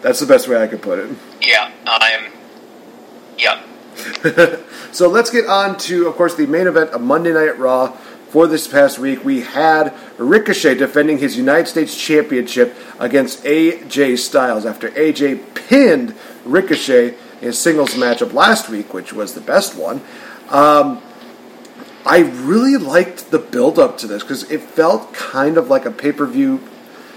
[0.00, 1.10] That's the best way I could put it.
[1.42, 2.32] Yeah, I'm.
[3.36, 3.62] Yeah.
[4.92, 7.96] so let's get on to, of course, the main event of Monday Night Raw
[8.28, 9.24] for this past week.
[9.24, 16.14] We had Ricochet defending his United States Championship against AJ Styles after AJ pinned
[16.44, 20.00] Ricochet in a singles matchup last week, which was the best one.
[20.50, 21.02] Um,
[22.04, 25.90] I really liked the build up to this because it felt kind of like a
[25.90, 26.60] pay per view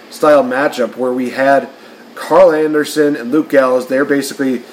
[0.10, 1.70] style matchup where we had
[2.16, 3.88] Karl Anderson and Luke Gallows.
[3.88, 4.64] They're basically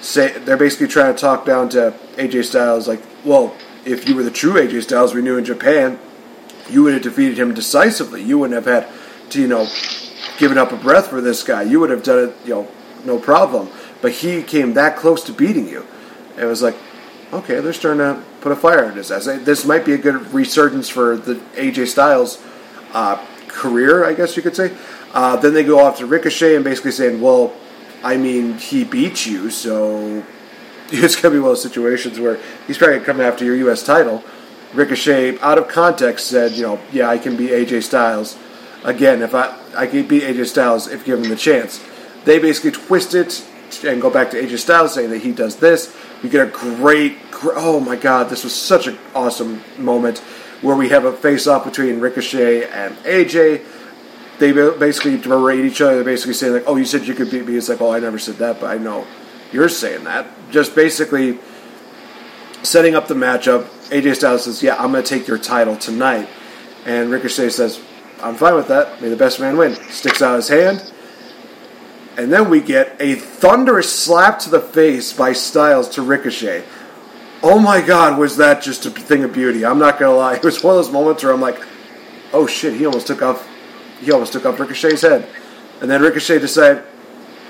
[0.00, 3.54] say they're basically trying to talk down to AJ Styles, like, well,
[3.86, 5.98] if you were the true AJ Styles we knew in Japan,
[6.68, 8.22] you would have defeated him decisively.
[8.22, 8.92] You wouldn't have had
[9.30, 9.68] to, you know,
[10.38, 11.62] given up a breath for this guy.
[11.62, 12.68] You would have done it, you know,
[13.04, 13.70] no problem.
[14.02, 15.86] But he came that close to beating you.
[16.36, 16.76] It was like,
[17.32, 19.24] okay, they're starting to put a fire in his ass.
[19.24, 22.42] This might be a good resurgence for the AJ Styles
[22.92, 24.76] uh, career, I guess you could say.
[25.14, 27.54] Uh, then they go off to Ricochet and basically saying, well,
[28.02, 30.24] I mean, he beat you, so
[30.92, 33.84] it's going to be one of those situations where he's probably coming after your U.S.
[33.84, 34.22] title.
[34.72, 38.38] Ricochet, out of context, said, you know, yeah, I can be AJ Styles.
[38.84, 41.84] Again, if I I can beat AJ Styles if given the chance.
[42.24, 43.44] They basically twist it
[43.84, 45.96] and go back to AJ Styles saying that he does this.
[46.22, 50.18] We get a great, oh my god, this was such an awesome moment
[50.62, 53.64] where we have a face off between Ricochet and AJ.
[54.38, 55.96] They basically berate each other.
[55.96, 58.00] They're basically saying like, "Oh, you said you could beat me." It's like, "Oh, I
[58.00, 59.06] never said that, but I know
[59.56, 61.38] you're saying that." Just basically
[62.62, 63.64] setting up the matchup.
[63.90, 66.28] AJ Styles says, "Yeah, I'm going to take your title tonight,"
[66.84, 67.80] and Ricochet says,
[68.22, 69.00] "I'm fine with that.
[69.00, 70.92] May the best man win." Sticks out his hand,
[72.16, 76.64] and then we get a thunderous slap to the face by Styles to Ricochet.
[77.42, 79.64] Oh my God, was that just a thing of beauty?
[79.64, 80.34] I'm not gonna lie.
[80.36, 81.60] It was one of those moments where I'm like,
[82.32, 83.46] "Oh shit!" He almost took off.
[84.00, 85.28] He almost took off Ricochet's head,
[85.80, 86.82] and then Ricochet decided,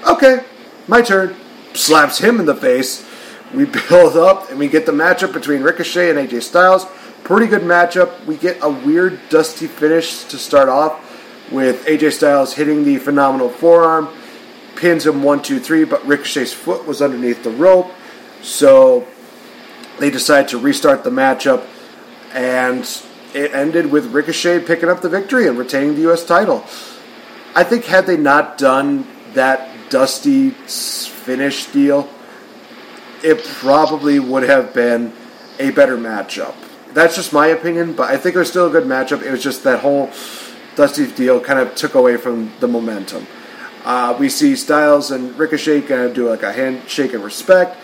[0.06, 0.44] "Okay,
[0.86, 1.34] my turn."
[1.76, 3.06] Slaps him in the face
[3.54, 6.86] we build up and we get the matchup between Ricochet and AJ Styles.
[7.24, 8.24] Pretty good matchup.
[8.24, 11.02] We get a weird dusty finish to start off
[11.50, 14.08] with AJ Styles hitting the phenomenal forearm,
[14.74, 17.90] pins him one, two, three, but Ricochet's foot was underneath the rope.
[18.42, 19.06] So
[19.98, 21.66] they decide to restart the matchup
[22.32, 22.82] and
[23.34, 26.64] it ended with Ricochet picking up the victory and retaining the US title.
[27.54, 32.08] I think had they not done that dusty finish deal,
[33.22, 35.12] it probably would have been
[35.58, 36.54] a better matchup.
[36.92, 39.22] That's just my opinion, but I think it was still a good matchup.
[39.22, 40.10] It was just that whole
[40.76, 43.26] Dusty deal kind of took away from the momentum.
[43.82, 47.78] Uh, we see Styles and Ricochet kind of do like a handshake of respect,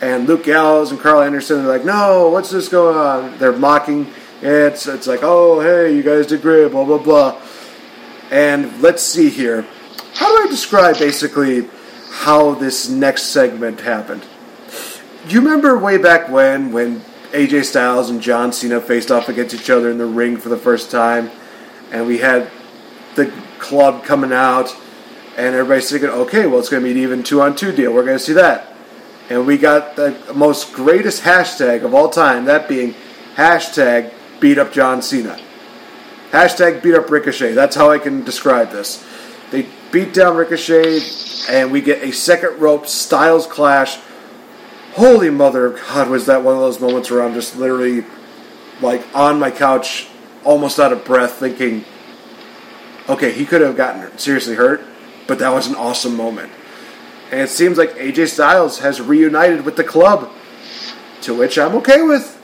[0.00, 4.06] and Luke Gallows and Karl Anderson are like, "No, what's this going on?" They're mocking.
[4.40, 7.40] It's it's like, "Oh, hey, you guys did great," blah blah blah.
[8.30, 9.66] And let's see here.
[10.18, 11.70] How do I describe basically
[12.10, 14.26] how this next segment happened?
[15.28, 19.70] You remember way back when when AJ Styles and John Cena faced off against each
[19.70, 21.30] other in the ring for the first time,
[21.92, 22.50] and we had
[23.14, 24.74] the club coming out,
[25.36, 27.94] and everybody's thinking, okay, well it's going to be an even two on two deal.
[27.94, 28.74] We're going to see that,
[29.30, 32.96] and we got the most greatest hashtag of all time, that being
[33.36, 35.38] hashtag beat up John Cena.
[36.32, 37.52] Hashtag beat up Ricochet.
[37.52, 39.04] That's how I can describe this.
[39.90, 41.00] Beat down Ricochet,
[41.48, 43.98] and we get a second rope Styles clash
[44.98, 48.04] holy mother of God, was that one of those moments where I'm just literally
[48.80, 50.08] like on my couch,
[50.44, 51.84] almost out of breath, thinking,
[53.08, 54.82] okay, he could have gotten seriously hurt,
[55.28, 56.50] but that was an awesome moment.
[57.30, 60.32] And it seems like AJ Styles has reunited with the club,
[61.22, 62.34] to which I'm okay with.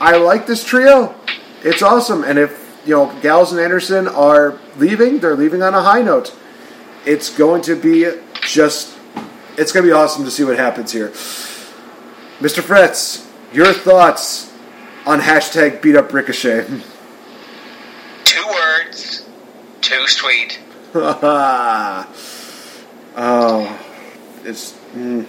[0.00, 1.14] I like this trio.
[1.62, 2.22] It's awesome.
[2.22, 6.36] And if, you know, Gals and Anderson are leaving, they're leaving on a high note.
[7.06, 8.10] It's going to be
[8.42, 8.98] just,
[9.56, 11.10] it's going to be awesome to see what happens here.
[12.40, 12.60] Mr.
[12.60, 14.52] Fretz, your thoughts
[15.06, 16.66] on hashtag beat up Ricochet?
[18.24, 19.24] Two words,
[19.80, 20.58] too sweet.
[20.94, 22.06] oh,
[24.44, 24.72] it's.
[24.94, 25.26] Mm.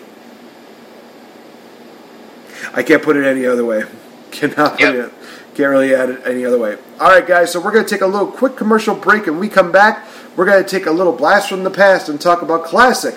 [2.74, 3.84] I can't put it any other way.
[4.32, 4.96] Cannot yep.
[4.96, 5.14] it.
[5.56, 6.78] Can't really add it any other way.
[7.00, 7.52] All right, guys.
[7.52, 10.06] So we're going to take a little quick commercial break, and we come back.
[10.38, 13.16] We're going to take a little blast from the past and talk about classic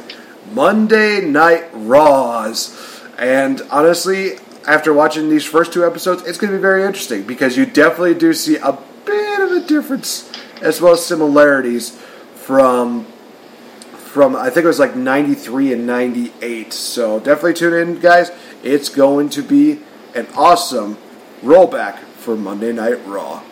[0.55, 3.03] Monday Night Raws.
[3.19, 7.59] And honestly, after watching these first two episodes, it's going to be very interesting because
[7.59, 8.73] you definitely do see a
[9.05, 11.91] bit of a difference as well as similarities
[12.37, 13.05] from
[13.99, 16.73] from I think it was like 93 and 98.
[16.73, 18.33] So definitely tune in, guys.
[18.63, 19.81] It's going to be
[20.15, 20.97] an awesome
[21.43, 23.43] rollback for Monday Night Raw.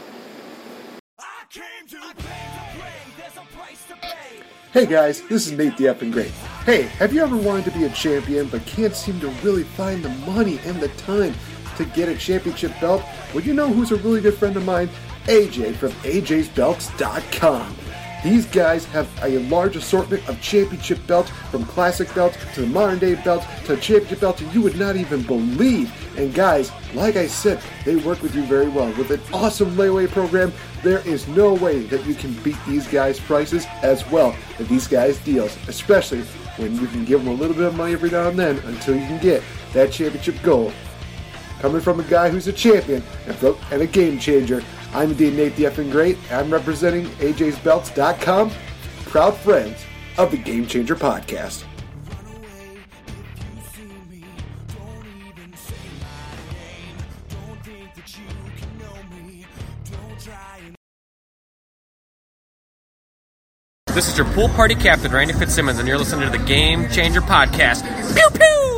[4.71, 6.31] Hey guys, this is Nate the Effing Great.
[6.67, 10.05] Hey, have you ever wanted to be a champion but can't seem to really find
[10.05, 11.35] the money and the time
[11.79, 13.03] to get a championship belt?
[13.33, 14.91] Well, you know who's a really good friend of mine?
[15.25, 17.77] AJ from AJ'sBelts.com.
[18.25, 23.15] These guys have a large assortment of championship belts, from classic belts to modern day
[23.15, 25.93] belts to championship belts that you would not even believe.
[26.19, 28.93] And guys, like I said, they work with you very well.
[28.95, 30.53] With an awesome layaway program,
[30.83, 34.89] there is no way that you can beat these guys' prices as well as these
[34.89, 36.23] guys' deals, especially
[36.57, 38.97] when you can give them a little bit of money every now and then until
[38.97, 39.45] you can get
[39.75, 40.73] that championship goal.
[41.61, 44.63] Coming from a guy who's a champion and a game changer,
[44.93, 46.17] I'm indeed Nate the Effing Great.
[46.31, 48.51] I'm representing AJ'sBelts.com,
[49.07, 49.85] proud friends
[50.17, 51.65] of the Game Changer Podcast.
[63.99, 67.21] This is your pool party captain, Randy Fitzsimmons, and you're listening to the Game Changer
[67.21, 67.83] Podcast.
[68.15, 68.78] Pew pew!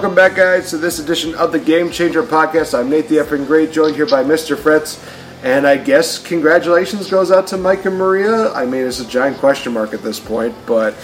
[0.00, 2.72] Welcome back, guys, to this edition of the Game Changer Podcast.
[2.72, 4.58] I'm Nate the Effing Great, joined here by Mr.
[4.58, 4.98] Fritz.
[5.42, 8.50] And I guess congratulations goes out to Mike and Maria.
[8.54, 10.94] I mean, it's a giant question mark at this point, but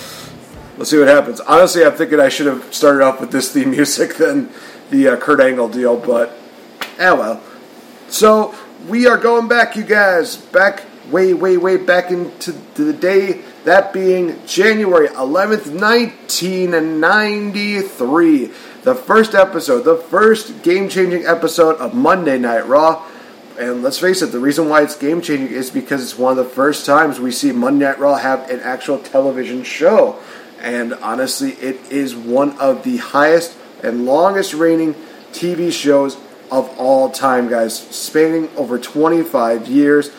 [0.79, 1.41] let's see what happens.
[1.41, 4.49] Honestly, I'm thinking I should have started off with this theme music than
[4.89, 6.35] the uh, Kurt Angle deal, but
[6.99, 7.43] ah well.
[8.09, 8.55] So
[8.89, 13.93] we are going back, you guys, back way, way, way back into the day, that
[13.93, 18.47] being January 11th, 1993.
[18.85, 23.05] The first episode, the first game changing episode of Monday Night Raw.
[23.59, 26.45] And let's face it, the reason why it's game changing is because it's one of
[26.45, 30.21] the first times we see Monday Night Raw have an actual television show.
[30.61, 34.95] And honestly, it is one of the highest and longest reigning
[35.33, 36.17] TV shows
[36.53, 40.13] of all time, guys, spanning over 25 years.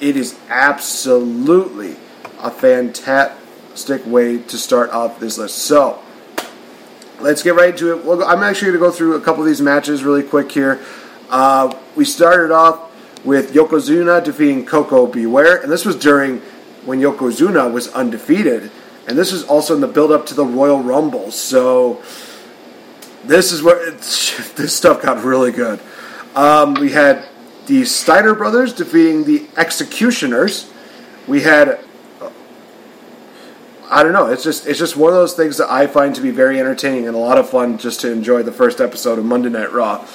[0.00, 1.96] It is absolutely
[2.42, 5.58] a fantastic way to start off this list.
[5.58, 6.02] So,
[7.20, 8.04] let's get right into it.
[8.04, 10.50] We'll go, I'm actually going to go through a couple of these matches really quick
[10.50, 10.80] here.
[11.30, 12.90] Uh, we started off
[13.24, 15.26] with Yokozuna defeating Koko B.
[15.26, 16.38] Ware, and this was during
[16.84, 18.70] when Yokozuna was undefeated.
[19.06, 21.30] And this was also in the build up to the Royal Rumble.
[21.30, 22.02] So,
[23.24, 25.80] this is where this stuff got really good.
[26.34, 27.26] Um, we had
[27.66, 30.70] the Steiner brothers defeating the Executioners.
[31.26, 31.80] We had
[33.92, 34.28] I don't know.
[34.28, 37.06] It's just it's just one of those things that I find to be very entertaining
[37.06, 40.08] and a lot of fun just to enjoy the first episode of Monday Night Raw.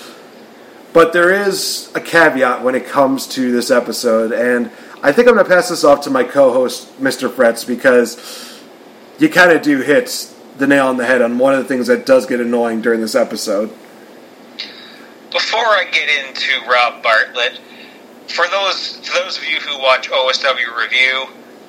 [0.93, 4.71] But there is a caveat when it comes to this episode, and
[5.03, 7.29] I think I'm going to pass this off to my co-host, Mr.
[7.29, 8.59] Fretz, because
[9.19, 11.85] you kind of do hit the nail on the head on one of the things
[11.85, 13.69] that does get annoying during this episode.
[15.31, 17.59] Before I get into Rob Bartlett,
[18.27, 21.27] for those for those of you who watch OSW Review,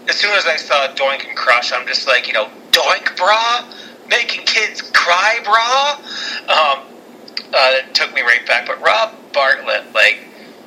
[0.09, 3.65] as soon as I saw Doink and Crush, I'm just like, you know, Doink, brah?
[4.09, 5.99] Making kids cry, brah?
[6.49, 6.87] Um,
[7.53, 8.67] uh, it took me right back.
[8.67, 10.21] But Rob Bartlett, like,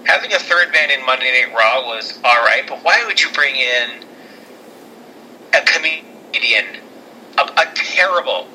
[0.05, 3.55] having a third man in Monday Night Raw was alright, but why would you bring
[3.55, 4.03] in
[5.53, 6.81] a comedian?
[7.37, 8.47] A, a terrible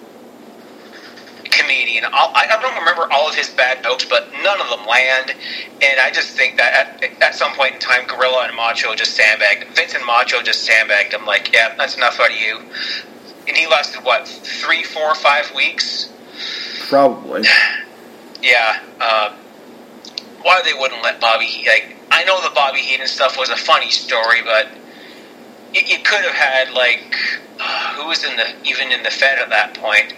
[1.48, 2.04] comedian.
[2.06, 5.32] I don't remember all of his bad jokes, but none of them land.
[5.82, 9.14] And I just think that at, at some point in time, Gorilla and Macho just
[9.14, 9.76] sandbagged.
[9.76, 11.26] Vince and Macho just sandbagged him.
[11.26, 12.60] Like, yeah, that's enough out of you.
[13.48, 16.12] And he lasted what three, four, five weeks.
[16.88, 17.44] Probably.
[18.42, 18.78] Yeah.
[19.00, 19.34] Um,
[20.42, 21.64] why they wouldn't let Bobby?
[21.66, 24.68] Like, I know the Bobby Heenan stuff was a funny story, but
[25.72, 27.16] you could have had like
[27.58, 30.14] uh, who was in the even in the Fed at that point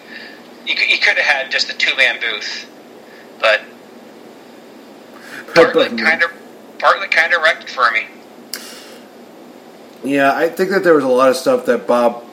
[0.68, 2.68] you could, you could have had just a two man booth,
[3.40, 3.62] but
[5.54, 6.30] Bartlett kind of
[6.78, 8.06] Bartlett kind of wrecked it for me.
[10.04, 12.24] Yeah, I think that there was a lot of stuff that Bob,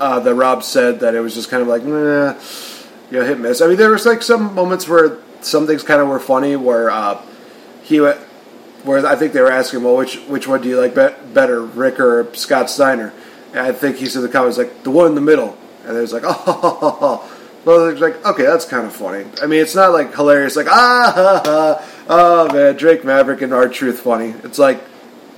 [0.00, 2.34] uh, that Rob said that it was just kind of like, nah,
[3.10, 3.62] you know, hit miss.
[3.62, 6.90] I mean, there was like some moments where some things kind of were funny, where
[6.90, 7.22] uh,
[7.82, 8.18] he went,
[8.82, 11.62] where I think they were asking, well, which which one do you like be- better,
[11.62, 13.12] Rick or Scott Steiner?
[13.50, 15.96] And I think he said the comment was like the one in the middle, and
[15.96, 17.32] it was like oh.
[17.66, 19.26] Well, it's like okay, that's kind of funny.
[19.42, 23.52] I mean, it's not like hilarious, like ah, ha, ha, oh man, Drake Maverick and
[23.52, 24.34] R-Truth funny.
[24.44, 24.80] It's like,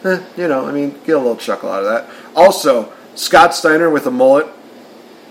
[0.04, 2.14] eh, you know, I mean, get a little chuckle out of that.
[2.36, 4.46] Also, Scott Steiner with a mullet,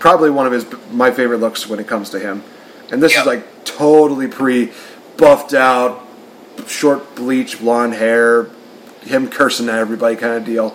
[0.00, 2.42] probably one of his my favorite looks when it comes to him.
[2.90, 3.20] And this Yep.
[3.20, 4.72] is like totally pre
[5.16, 6.04] buffed out,
[6.66, 8.50] short bleach blonde hair,
[9.02, 10.74] him cursing at everybody kind of deal.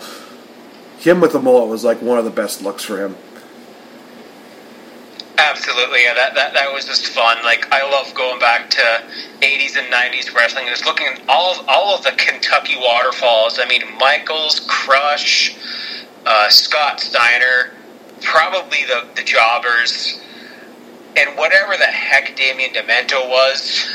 [0.99, 3.17] Him with the mullet was like one of the best looks for him.
[5.37, 6.13] Absolutely, yeah.
[6.13, 7.43] That, that that was just fun.
[7.43, 9.03] Like I love going back to
[9.41, 10.67] '80s and '90s wrestling.
[10.67, 13.59] Just looking at all of all of the Kentucky waterfalls.
[13.59, 15.55] I mean, Michaels, Crush,
[16.25, 17.71] uh, Scott Steiner,
[18.21, 20.21] probably the the Jobbers,
[21.17, 23.89] and whatever the heck Damien Demento was.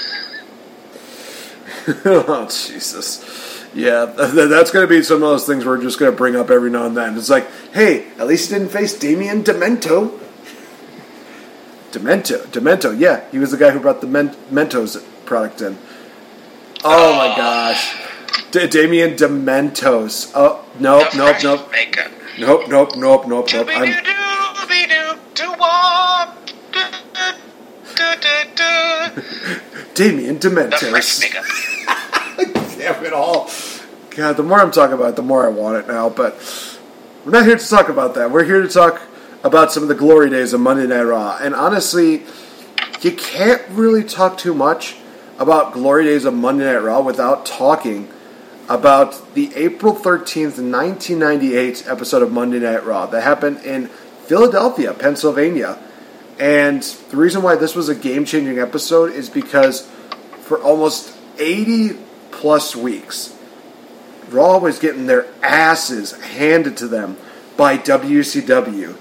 [2.05, 3.65] oh Jesus.
[3.75, 6.35] Yeah, th- that's going to be some of those things we're just going to bring
[6.35, 7.17] up every now and then.
[7.17, 10.19] It's like, hey, at least he didn't face Damien Demento.
[11.93, 15.79] Demento, Demento, yeah, he was the guy who brought the Men- Mentos product in.
[16.85, 17.95] Oh, my gosh,
[18.51, 20.31] D- Damien Dementos.
[20.35, 22.11] Oh, nope, nope, nope, Makeup.
[22.39, 23.69] nope, nope, nope, nope, nope.
[23.71, 23.89] I'm,
[29.95, 31.21] Damien Dementos.
[32.79, 33.51] Damn it all.
[34.11, 36.09] God, the more I'm talking about it, the more I want it now.
[36.09, 36.35] But
[37.25, 38.31] we're not here to talk about that.
[38.31, 39.01] We're here to talk
[39.43, 41.39] about some of the glory days of Monday Night Raw.
[41.41, 42.23] And honestly,
[43.03, 44.97] you can't really talk too much
[45.39, 48.09] about glory days of Monday Night Raw without talking
[48.69, 53.87] about the April 13th, 1998 episode of Monday Night Raw that happened in
[54.27, 55.79] Philadelphia, Pennsylvania.
[56.39, 59.89] And the reason why this was a game changing episode is because
[60.43, 61.97] for almost 80
[62.31, 63.35] plus weeks,
[64.29, 67.17] Raw was getting their asses handed to them
[67.57, 68.97] by WCW.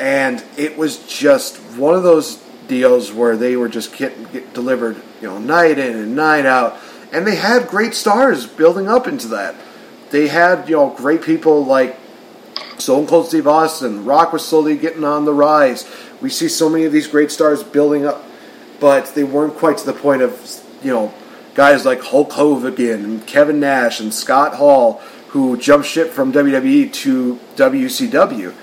[0.00, 4.96] And it was just one of those deals where they were just getting get delivered,
[5.20, 6.78] you know, night in and night out.
[7.12, 9.54] And they had great stars building up into that.
[10.10, 11.98] They had, you know, great people like
[12.78, 14.04] Stone Cold Steve Austin.
[14.04, 15.88] Rock was slowly getting on the rise.
[16.22, 18.24] We see so many of these great stars building up,
[18.80, 21.12] but they weren't quite to the point of, you know,
[21.54, 26.92] guys like Hulk Hogan and Kevin Nash and Scott Hall who jumped ship from WWE
[26.92, 28.54] to WCW.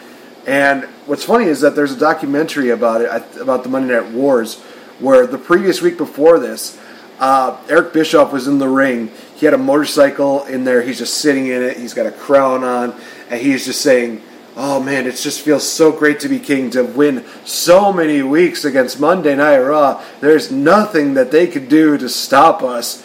[0.48, 4.62] And what's funny is that there's a documentary about it, about the Monday Night Wars,
[5.00, 6.80] where the previous week before this,
[7.20, 9.12] uh, Eric Bischoff was in the ring.
[9.36, 10.82] He had a motorcycle in there.
[10.82, 11.76] He's just sitting in it.
[11.76, 12.96] He's got a crown on,
[13.30, 14.22] and he's just saying,
[14.56, 18.64] "Oh man, it just feels so great to be king to win so many weeks
[18.64, 20.02] against Monday Night Raw.
[20.22, 23.04] There's nothing that they could do to stop us."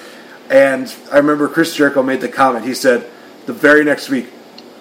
[0.49, 2.67] And I remember Chris Jericho made the comment.
[2.67, 3.07] He said,
[3.47, 4.31] "The very next week,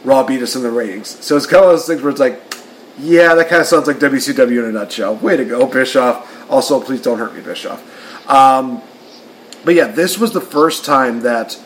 [0.03, 2.50] Raw beat us in the ratings." So it's kind of those things where it's like,
[2.99, 5.15] yeah, that kind of sounds like WCW in a nutshell.
[5.15, 6.49] Way to go, Bischoff.
[6.49, 7.81] Also, please don't hurt me, Bischoff.
[8.29, 8.81] Um,
[9.63, 11.59] but yeah, this was the first time that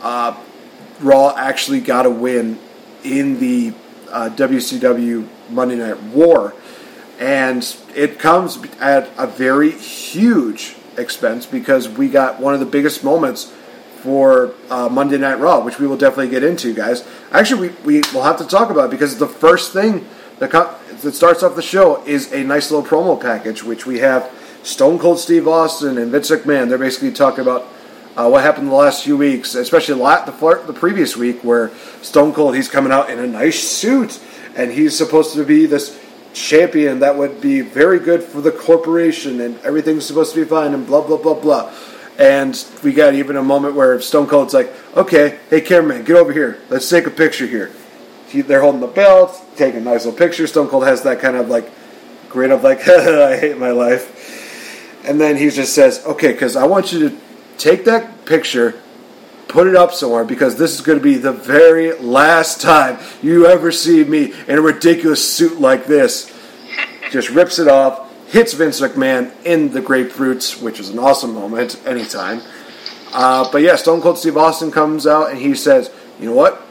[0.00, 0.36] uh,
[1.00, 2.58] Raw actually got a win
[3.04, 3.72] in the
[4.10, 6.54] uh, WCW Monday Night War.
[7.18, 13.02] And it comes at a very huge expense because we got one of the biggest
[13.02, 13.52] moments
[14.02, 17.06] for uh, Monday Night Raw, which we will definitely get into, guys.
[17.32, 20.06] Actually, we, we will have to talk about because the first thing
[20.38, 24.30] that, starts off the show is a nice little promo package, which we have
[24.62, 26.68] Stone Cold Steve Austin and Vince McMahon.
[26.68, 27.66] They're basically talking about
[28.16, 31.70] uh, what happened the last few weeks, especially the, fir- the previous week where
[32.02, 34.20] Stone Cold, he's coming out in a nice suit
[34.56, 35.98] and he's supposed to be this
[36.34, 40.74] champion that would be very good for the corporation and everything's supposed to be fine
[40.74, 41.72] and blah, blah, blah, blah.
[42.18, 46.32] And we got even a moment where Stone Cold's like, okay, hey, cameraman, get over
[46.32, 46.58] here.
[46.68, 47.70] Let's take a picture here.
[48.28, 50.46] He, they're holding the belt, taking a nice little picture.
[50.46, 51.70] Stone Cold has that kind of like
[52.28, 55.04] grin of like, I hate my life.
[55.04, 57.16] And then he just says, okay, because I want you to
[57.56, 58.80] take that picture,
[59.48, 63.46] put it up somewhere, because this is going to be the very last time you
[63.46, 66.34] ever see me in a ridiculous suit like this.
[67.10, 71.80] Just rips it off, hits Vince McMahon in the grapefruits, which is an awesome moment
[71.86, 72.42] anytime.
[73.14, 76.62] Uh, but yeah, Stone Cold Steve Austin comes out and he says, you know what?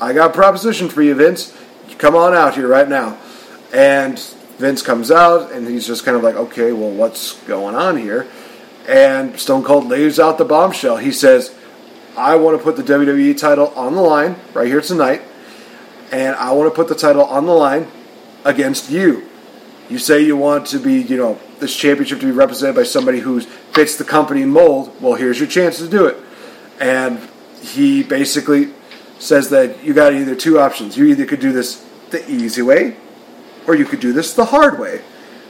[0.00, 1.56] I got a proposition for you, Vince.
[1.98, 3.18] Come on out here right now.
[3.72, 4.18] And
[4.58, 8.28] Vince comes out and he's just kind of like, okay, well, what's going on here?
[8.88, 10.96] And Stone Cold lays out the bombshell.
[10.96, 11.54] He says,
[12.16, 15.22] I want to put the WWE title on the line right here tonight,
[16.12, 17.88] and I want to put the title on the line
[18.44, 19.28] against you.
[19.88, 23.20] You say you want to be, you know, this championship to be represented by somebody
[23.20, 24.94] who fits the company mold.
[25.00, 26.16] Well, here's your chance to do it.
[26.80, 27.18] And
[27.60, 28.72] he basically
[29.24, 30.96] says that you got either two options.
[30.96, 32.96] You either could do this the easy way,
[33.66, 35.02] or you could do this the hard way.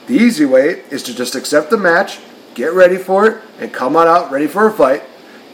[0.07, 2.21] The easy way is to just accept the match,
[2.55, 5.03] get ready for it, and come on out ready for a fight.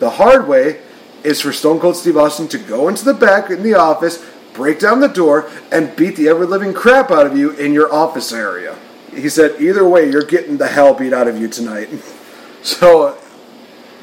[0.00, 0.80] The hard way
[1.24, 4.80] is for Stone Cold Steve Austin to go into the back in the office, break
[4.80, 8.32] down the door, and beat the ever living crap out of you in your office
[8.32, 8.78] area.
[9.14, 11.88] He said, either way, you're getting the hell beat out of you tonight.
[12.62, 13.18] so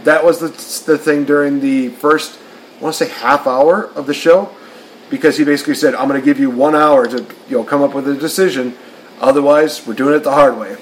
[0.03, 0.49] that was the,
[0.91, 2.39] the thing during the first,
[2.77, 4.55] I want to say half hour of the show,
[5.09, 7.81] because he basically said, I'm going to give you one hour to you know come
[7.81, 8.75] up with a decision.
[9.19, 10.77] Otherwise, we're doing it the hard way.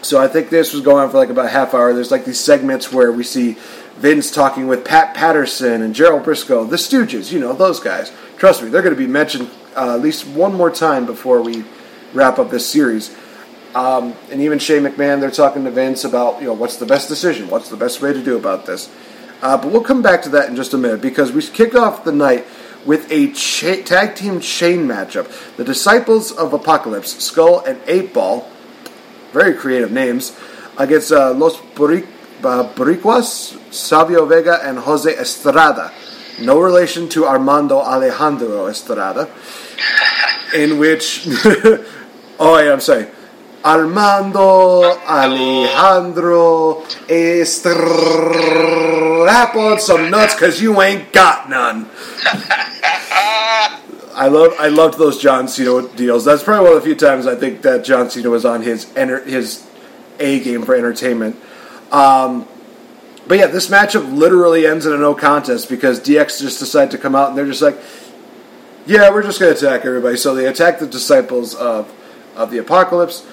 [0.00, 1.92] So I think this was going on for like about half hour.
[1.92, 3.56] There's like these segments where we see
[3.96, 8.12] Vince talking with Pat Patterson and Gerald Brisco, the Stooges, you know, those guys.
[8.38, 11.64] Trust me, they're going to be mentioned uh, at least one more time before we
[12.14, 13.14] wrap up this series.
[13.74, 17.08] Um, and even Shane McMahon, they're talking to Vince about, you know, what's the best
[17.08, 17.50] decision?
[17.50, 18.90] What's the best way to do about this?
[19.42, 22.04] Uh, but we'll come back to that in just a minute because we kicked off
[22.04, 22.46] the night
[22.86, 25.56] with a cha- tag team chain matchup.
[25.56, 28.48] The Disciples of Apocalypse, Skull and 8 Ball,
[29.32, 30.38] very creative names,
[30.78, 32.06] against uh, Los Boric-
[32.44, 33.22] uh,
[33.72, 35.92] Savio Vega, and Jose Estrada.
[36.40, 39.28] No relation to Armando Alejandro Estrada,
[40.54, 41.26] in which,
[42.38, 43.08] oh yeah, I'm sorry,
[43.66, 47.66] Armando Alejandro Estrap
[49.56, 51.90] on some nuts because you ain't got none.
[54.14, 56.24] I love I loved those John Cena deals.
[56.24, 58.86] That's probably one of the few times I think that John Cena was on his
[58.96, 59.68] enter, his
[60.20, 61.34] A game for entertainment.
[61.90, 62.46] Um,
[63.26, 66.98] but yeah, this matchup literally ends in a no contest because DX just decided to
[66.98, 67.78] come out and they're just like,
[68.86, 70.16] yeah, we're just going to attack everybody.
[70.16, 71.92] So they attack the disciples of
[72.36, 73.26] of the apocalypse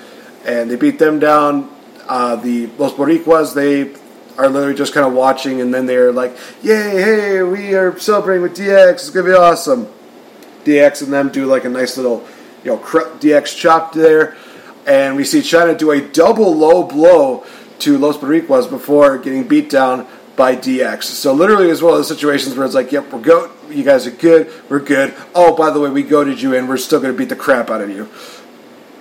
[0.46, 1.70] and they beat them down.
[2.08, 3.96] Uh, the Los Boricuas they
[4.38, 8.41] are literally just kind of watching and then they're like, yay, hey, we are celebrating
[8.41, 8.94] with DX.
[8.94, 9.88] It's going to be awesome.
[10.66, 12.26] DX and them do like a nice little,
[12.64, 14.36] you know, DX chop there,
[14.86, 17.46] and we see Chyna do a double low blow
[17.80, 21.04] to Los Boricuas before getting beat down by DX.
[21.04, 23.52] So literally, one of those situations where it's like, "Yep, we're go.
[23.70, 24.52] You guys are good.
[24.70, 25.14] We're good.
[25.36, 26.68] Oh, by the way, we goaded you in.
[26.68, 28.10] We're still going to beat the crap out of you."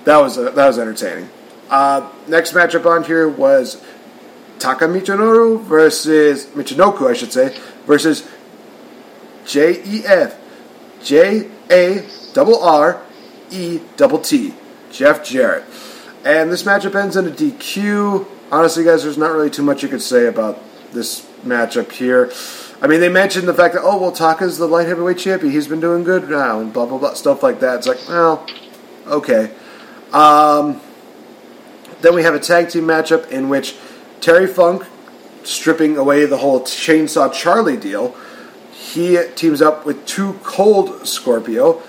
[0.05, 1.29] That was a, that was entertaining.
[1.71, 3.83] Uh, next matchup on here was
[4.59, 8.29] Taka Michinoru versus Michinoku, I should say, versus
[9.45, 10.37] JEF
[11.03, 13.03] J A double R
[13.51, 14.55] E double T,
[14.91, 15.65] Jeff Jarrett.
[16.25, 18.27] And this matchup ends in a DQ.
[18.53, 22.31] Honestly, guys, there's not really too much you could say about this matchup here.
[22.81, 25.53] I mean, they mentioned the fact that, oh, well, Taka's the light heavyweight champion.
[25.53, 27.79] He's been doing good now, and blah, blah, blah, stuff like that.
[27.79, 28.47] It's like, well,
[29.07, 29.53] okay.
[30.13, 30.81] Um,
[32.01, 33.77] then we have a tag team matchup in which
[34.21, 34.85] Terry Funk,
[35.45, 38.17] stripping away the whole Chainsaw Charlie deal,
[38.73, 41.83] he teams up with Two Cold Scorpio,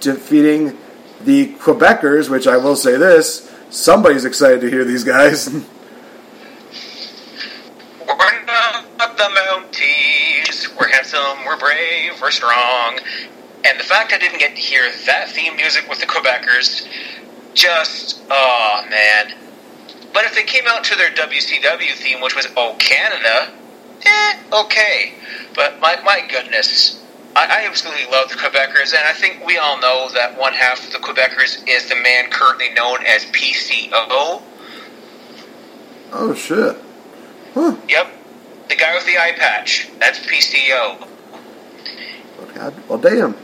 [0.00, 0.78] defeating
[1.24, 5.48] the Quebecers, which I will say this somebody's excited to hear these guys.
[5.52, 5.62] we're
[9.16, 10.78] the Mounties.
[10.78, 12.98] We're handsome, we're brave, we're strong.
[13.64, 16.86] And the fact I didn't get to hear that theme music with the Quebecers,
[17.56, 19.34] just, oh man.
[20.12, 23.52] But if they came out to their WCW theme, which was Oh Canada,
[24.04, 25.14] eh, okay.
[25.54, 27.02] But my, my goodness,
[27.34, 30.86] I, I absolutely love the Quebecers, and I think we all know that one half
[30.86, 34.42] of the Quebecers is the man currently known as PCO.
[36.12, 36.76] Oh, shit.
[37.54, 37.76] Huh.
[37.88, 38.12] Yep.
[38.68, 39.88] The guy with the eye patch.
[39.98, 41.06] That's PCO.
[42.38, 42.74] Oh, God.
[42.88, 43.36] Well, damn.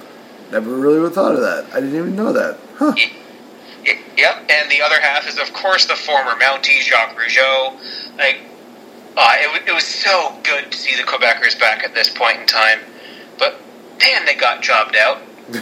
[0.51, 1.67] Never really would have thought of that.
[1.73, 2.59] I didn't even know that.
[2.77, 2.95] Huh.
[3.85, 4.51] Y- yep.
[4.51, 7.76] And the other half is, of course, the former Mountie, Jacques Rougeau.
[8.18, 8.41] Like,
[9.16, 12.41] uh, it, w- it was so good to see the Quebecers back at this point
[12.41, 12.80] in time.
[13.39, 13.61] But,
[13.99, 15.18] damn, they got jobbed out.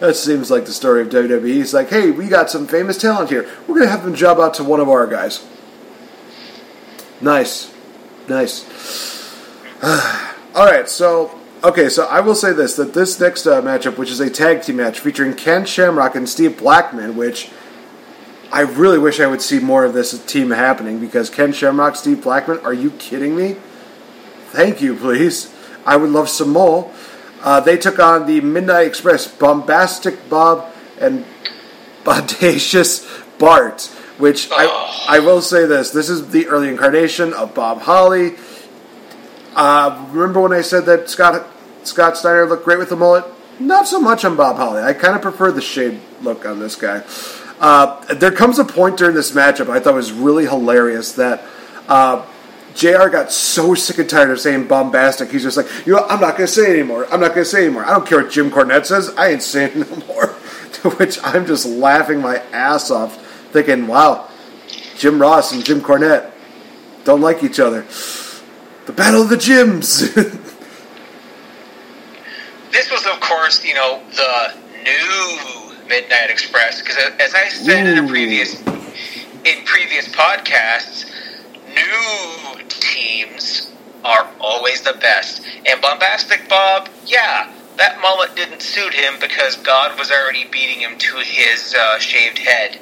[0.00, 1.60] that seems like the story of WWE.
[1.60, 3.48] It's like, hey, we got some famous talent here.
[3.66, 5.46] We're going to have them job out to one of our guys.
[7.20, 7.72] Nice.
[8.28, 8.64] Nice.
[10.54, 14.10] All right, so okay, so I will say this: that this next uh, matchup, which
[14.10, 17.50] is a tag team match featuring Ken Shamrock and Steve Blackman, which
[18.50, 22.22] I really wish I would see more of this team happening because Ken Shamrock, Steve
[22.22, 23.56] Blackman, are you kidding me?
[24.50, 25.54] Thank you, please.
[25.84, 26.90] I would love some more.
[27.42, 31.24] Uh, they took on the Midnight Express, Bombastic Bob and
[32.04, 33.06] Bodacious
[33.38, 33.82] Bart,
[34.16, 38.36] which I, I will say this: this is the early incarnation of Bob Holly.
[39.58, 41.44] Uh, remember when I said that Scott
[41.82, 43.24] Scott Steiner looked great with the mullet?
[43.58, 44.82] Not so much on Bob Holly.
[44.82, 47.02] I kind of prefer the shade look on this guy.
[47.58, 51.42] Uh, there comes a point during this matchup I thought was really hilarious that
[51.88, 52.24] uh,
[52.76, 55.32] JR got so sick and tired of saying bombastic.
[55.32, 57.12] He's just like, you know, I'm not going to say anymore.
[57.12, 57.84] I'm not going to say anymore.
[57.84, 59.12] I don't care what Jim Cornette says.
[59.16, 60.36] I ain't saying no more.
[60.82, 63.16] To which I'm just laughing my ass off,
[63.52, 64.28] thinking, wow,
[64.96, 66.30] Jim Ross and Jim Cornette
[67.04, 67.84] don't like each other.
[68.88, 70.14] The Battle of the Gyms.
[72.72, 76.80] this was, of course, you know, the new Midnight Express.
[76.80, 77.92] Because as I said Ooh.
[77.92, 81.04] in a previous in previous podcasts,
[81.68, 83.70] new teams
[84.06, 85.42] are always the best.
[85.66, 90.96] And Bombastic Bob, yeah, that mullet didn't suit him because God was already beating him
[90.96, 92.78] to his uh, shaved head.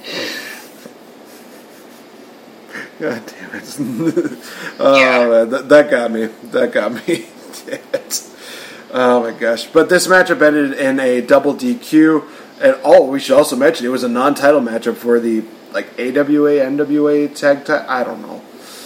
[2.98, 3.76] God damn it!
[4.78, 5.28] oh yeah.
[5.28, 6.26] man, that, that, got me.
[6.44, 7.26] That got me.
[8.90, 9.66] oh my gosh!
[9.66, 12.24] But this matchup ended in a double DQ,
[12.62, 16.60] and oh, we should also mention it was a non-title matchup for the like AWA,
[16.64, 17.66] NWA tag.
[17.66, 18.40] Ti- I don't know.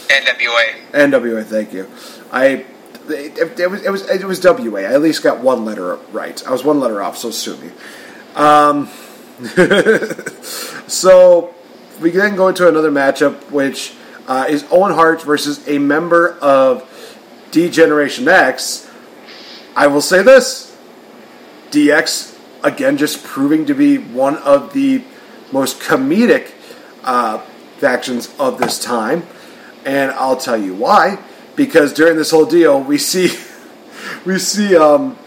[0.09, 0.91] NWA.
[0.91, 1.45] NWA.
[1.45, 1.89] Thank you.
[2.33, 2.67] I.
[3.09, 4.81] It, it, was it was it was WA.
[4.81, 6.45] I at least got one letter right.
[6.47, 7.71] I was one letter off, so sue me.
[8.35, 8.87] Um,
[10.89, 11.55] so
[12.01, 13.95] we then go into another matchup, which
[14.31, 16.87] uh, is Owen Hart versus a member of
[17.51, 18.89] D Generation X.
[19.75, 20.75] I will say this
[21.73, 25.03] DX, again, just proving to be one of the
[25.51, 26.53] most comedic
[27.03, 27.39] uh,
[27.79, 29.25] factions of this time.
[29.85, 31.19] And I'll tell you why.
[31.57, 33.37] Because during this whole deal, we see
[34.25, 35.19] we see um,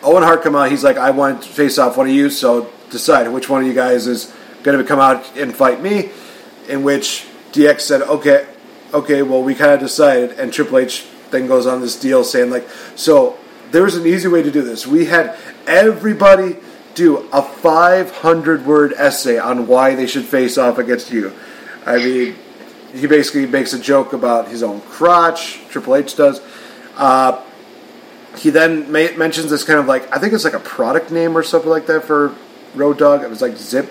[0.00, 0.70] Owen Hart come out.
[0.70, 3.66] He's like, I want to face off one of you, so decide which one of
[3.66, 6.10] you guys is going to come out and fight me.
[6.68, 8.46] In which DX said, okay,
[8.92, 10.32] okay, well, we kind of decided.
[10.32, 13.38] And Triple H then goes on this deal saying, like, so
[13.70, 14.86] there was an easy way to do this.
[14.86, 16.56] We had everybody
[16.94, 21.32] do a 500 word essay on why they should face off against you.
[21.86, 22.36] I mean,
[22.92, 26.40] he basically makes a joke about his own crotch, Triple H does.
[26.96, 27.40] Uh,
[28.36, 31.36] he then may, mentions this kind of like, I think it's like a product name
[31.38, 32.34] or something like that for
[32.74, 33.22] Road Dog.
[33.22, 33.90] It was like Zip,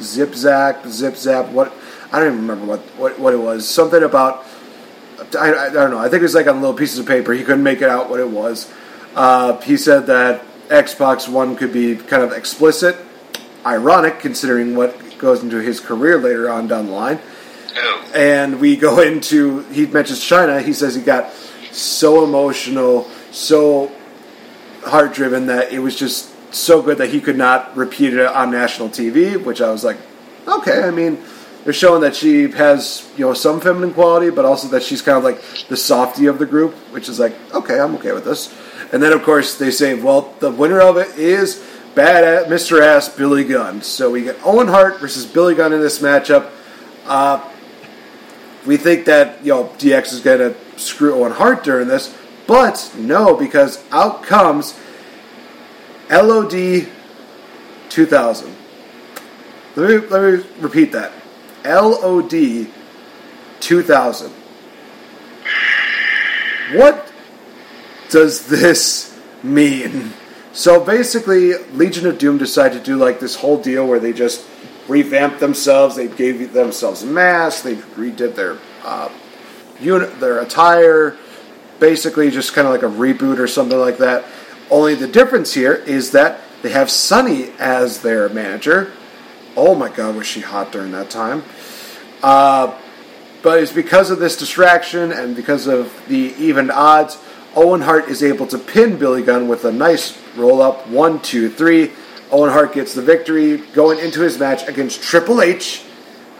[0.00, 1.72] Zip Zack, Zip Zap, what
[2.12, 3.66] I don't even remember what, what, what it was.
[3.66, 4.46] Something about
[5.34, 5.98] I, I, don't know.
[5.98, 7.32] I think it was like on little pieces of paper.
[7.32, 8.70] He couldn't make it out what it was.
[9.14, 12.96] Uh, he said that X-Pac's one could be kind of explicit,
[13.64, 17.20] ironic considering what goes into his career later on down the line.
[18.14, 20.62] And we go into he mentions Chyna.
[20.62, 21.32] He says he got
[21.70, 23.90] so emotional, so
[24.84, 28.50] heart driven that it was just so good that he could not repeat it on
[28.50, 29.42] national TV.
[29.42, 29.98] Which I was like,
[30.46, 30.82] okay.
[30.82, 31.22] I mean
[31.64, 35.18] they're showing that she has you know some feminine quality, but also that she's kind
[35.18, 38.54] of like the softy of the group, which is like okay, I'm okay with this.
[38.92, 42.80] And then of course they say, well, the winner of it is bad at Mr.
[42.80, 43.82] Ass Billy Gunn.
[43.82, 46.50] So we get Owen Hart versus Billy Gunn in this matchup.
[47.06, 47.48] Uh,
[48.66, 52.92] we think that you know DX is going to screw Owen Hart during this, but
[52.96, 54.78] no, because out comes
[56.10, 56.88] LOD
[57.88, 58.56] 2000.
[59.74, 61.12] Let me let me repeat that.
[61.64, 62.68] LOD
[63.60, 64.32] 2000.
[66.72, 67.12] What
[68.10, 70.12] does this mean?
[70.52, 74.46] So basically, Legion of Doom decided to do like this whole deal where they just
[74.88, 75.96] revamped themselves.
[75.96, 77.62] They gave themselves a mask.
[77.62, 79.10] They redid their uh,
[79.80, 81.16] unit, their attire.
[81.80, 84.24] Basically, just kind of like a reboot or something like that.
[84.70, 88.92] Only the difference here is that they have Sunny as their manager,
[89.56, 91.44] Oh my God, was she hot during that time?
[92.22, 92.78] Uh,
[93.42, 97.18] but it's because of this distraction and because of the even odds,
[97.54, 101.50] Owen Hart is able to pin Billy Gunn with a nice roll up one, two,
[101.50, 101.92] three.
[102.30, 105.84] Owen Hart gets the victory going into his match against Triple H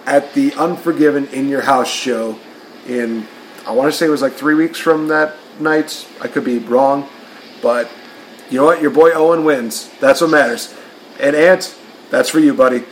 [0.07, 2.39] at the Unforgiven in Your House show
[2.87, 3.27] in,
[3.67, 6.09] I want to say it was like three weeks from that night.
[6.21, 7.09] I could be wrong,
[7.61, 7.91] but
[8.51, 8.81] you know what?
[8.81, 9.91] Your boy Owen wins.
[10.01, 10.75] That's what matters.
[11.21, 11.77] And Ant,
[12.11, 12.85] that's for you, buddy.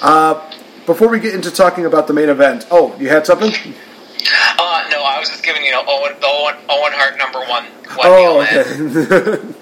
[0.00, 0.52] Uh,
[0.86, 3.50] before we get into talking about the main event, oh, you had something?
[3.50, 7.66] Uh, no, I was just giving you know Owen, Owen, Owen Hart number one.
[8.04, 9.54] oh, okay.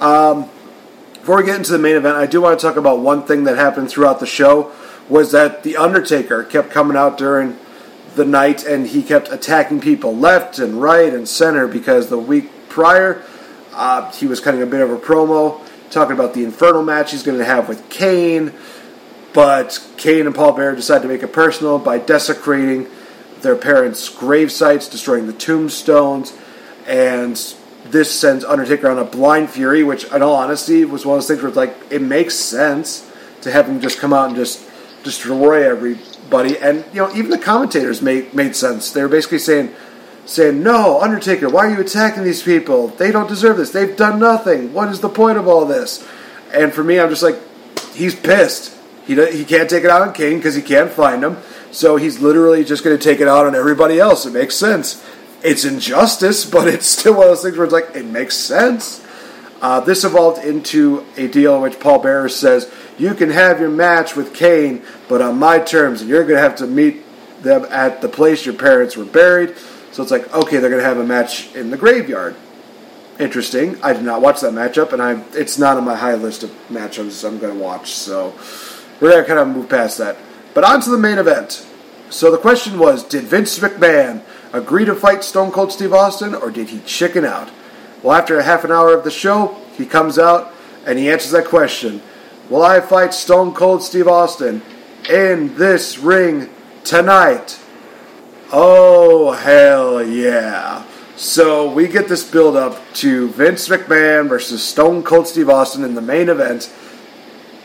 [0.00, 0.50] um,
[1.14, 3.44] before we get into the main event, I do want to talk about one thing
[3.44, 4.72] that happened throughout the show.
[5.08, 7.58] Was that the Undertaker kept coming out during
[8.14, 12.50] the night and he kept attacking people left and right and center because the week
[12.68, 13.22] prior
[13.72, 17.22] uh, he was cutting a bit of a promo talking about the Inferno match he's
[17.22, 18.52] going to have with Kane
[19.32, 22.88] but Kane and Paul Bearer decide to make it personal by desecrating
[23.42, 26.36] their parents' grave sites, destroying the tombstones,
[26.86, 27.36] and
[27.84, 31.28] this sends Undertaker on a blind fury, which, in all honesty, was one of those
[31.28, 33.10] things where it's like it makes sense
[33.42, 34.68] to have him just come out and just
[35.04, 36.58] destroy everybody.
[36.58, 38.90] And you know, even the commentators made made sense.
[38.90, 39.74] They were basically saying,
[40.26, 42.88] saying, "No, Undertaker, why are you attacking these people?
[42.88, 43.70] They don't deserve this.
[43.70, 44.72] They've done nothing.
[44.72, 46.04] What is the point of all this?"
[46.52, 47.38] And for me, I'm just like,
[47.92, 48.74] he's pissed.
[49.08, 51.38] He he can't take it out on Kane because he can't find him.
[51.70, 54.26] So he's literally just going to take it out on everybody else.
[54.26, 55.04] It makes sense.
[55.42, 59.04] It's injustice, but it's still one of those things where it's like it makes sense.
[59.62, 63.70] Uh, this evolved into a deal in which Paul Bearer says, "You can have your
[63.70, 67.02] match with Kane, but on my terms, and you're going to have to meet
[67.42, 69.56] them at the place your parents were buried."
[69.92, 72.36] So it's like, okay, they're going to have a match in the graveyard.
[73.18, 73.82] Interesting.
[73.82, 76.50] I did not watch that matchup, and I it's not on my high list of
[76.68, 77.92] matchups I'm going to watch.
[77.92, 78.34] So
[79.00, 80.16] we're going to kind of move past that.
[80.54, 81.66] But on to the main event.
[82.10, 84.22] So the question was, did Vince McMahon
[84.52, 87.50] agree to fight Stone Cold Steve Austin, or did he chicken out?
[88.02, 90.52] Well, after a half an hour of the show, he comes out
[90.86, 92.00] and he answers that question.
[92.48, 94.62] Will I fight Stone Cold Steve Austin
[95.08, 96.48] in this ring
[96.82, 97.60] tonight?
[98.50, 100.84] Oh, hell yeah.
[101.16, 105.94] So we get this build up to Vince McMahon versus Stone Cold Steve Austin in
[105.94, 106.72] the main event.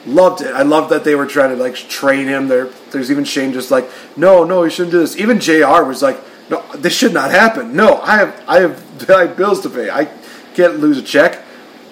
[0.06, 0.54] Loved it.
[0.54, 2.48] I loved that they were trying to like train him.
[2.48, 5.18] There, there's even Shane just like, no, no, you shouldn't do this.
[5.18, 7.76] Even JR was like, no, this should not happen.
[7.76, 9.90] No, I have, I have, I have bills to pay.
[9.90, 10.10] I
[10.56, 11.42] can't lose a check.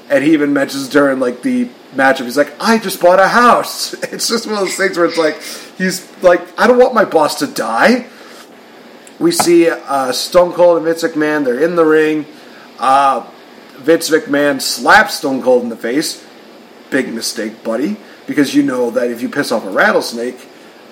[0.09, 3.93] And he even mentions during like the matchup, he's like, I just bought a house.
[4.11, 5.41] It's just one of those things where it's like,
[5.77, 8.07] he's like, I don't want my boss to die.
[9.19, 11.45] We see uh, Stone Cold and Vince McMahon.
[11.45, 12.25] They're in the ring.
[12.77, 13.25] Uh,
[13.77, 16.25] Vince McMahon slaps Stone Cold in the face.
[16.91, 20.47] Big mistake, buddy, because you know that if you piss off a rattlesnake,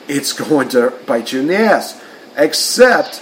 [0.07, 2.01] it's going to bite you in the ass.
[2.35, 3.21] Except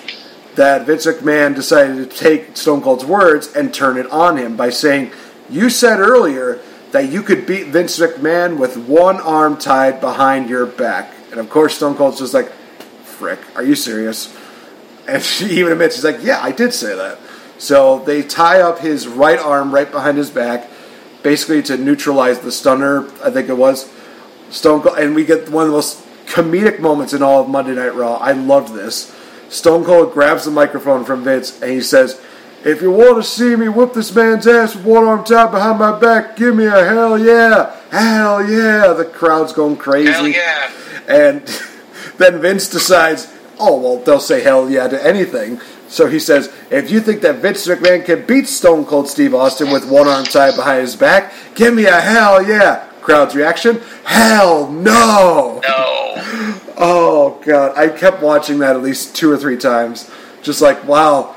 [0.57, 4.69] that Vince McMahon decided to take Stone Cold's words and turn it on him by
[4.69, 5.11] saying,
[5.49, 6.59] You said earlier
[6.91, 11.13] that you could beat Vince McMahon with one arm tied behind your back.
[11.31, 12.51] And of course, Stone Cold's just like,
[13.03, 14.35] Frick, are you serious?
[15.07, 17.19] And she even admits, she's like, Yeah, I did say that.
[17.59, 20.69] So they tie up his right arm right behind his back,
[21.23, 23.91] basically to neutralize the stunner, I think it was.
[24.49, 27.75] Stone Cold, and we get one of the most comedic moments in all of Monday
[27.75, 28.15] Night Raw.
[28.15, 29.13] I loved this.
[29.49, 32.21] Stone Cold grabs the microphone from Vince and he says,
[32.63, 35.79] If you want to see me whip this man's ass with one arm tied behind
[35.79, 37.75] my back, give me a hell yeah.
[37.89, 38.93] Hell yeah.
[38.93, 40.11] The crowd's going crazy.
[40.11, 40.71] Hell yeah.
[41.07, 41.41] And
[42.17, 45.61] then Vince decides, oh, well, they'll say hell yeah to anything.
[45.87, 49.71] So he says, if you think that Vince McMahon can beat Stone Cold Steve Austin
[49.71, 52.89] with one arm tied behind his back, give me a hell yeah.
[53.01, 55.61] Crowd's reaction, hell no.
[55.67, 56.03] No.
[56.79, 57.75] Oh, God.
[57.75, 60.11] I kept watching that at least two or three times.
[60.43, 61.35] Just like, wow.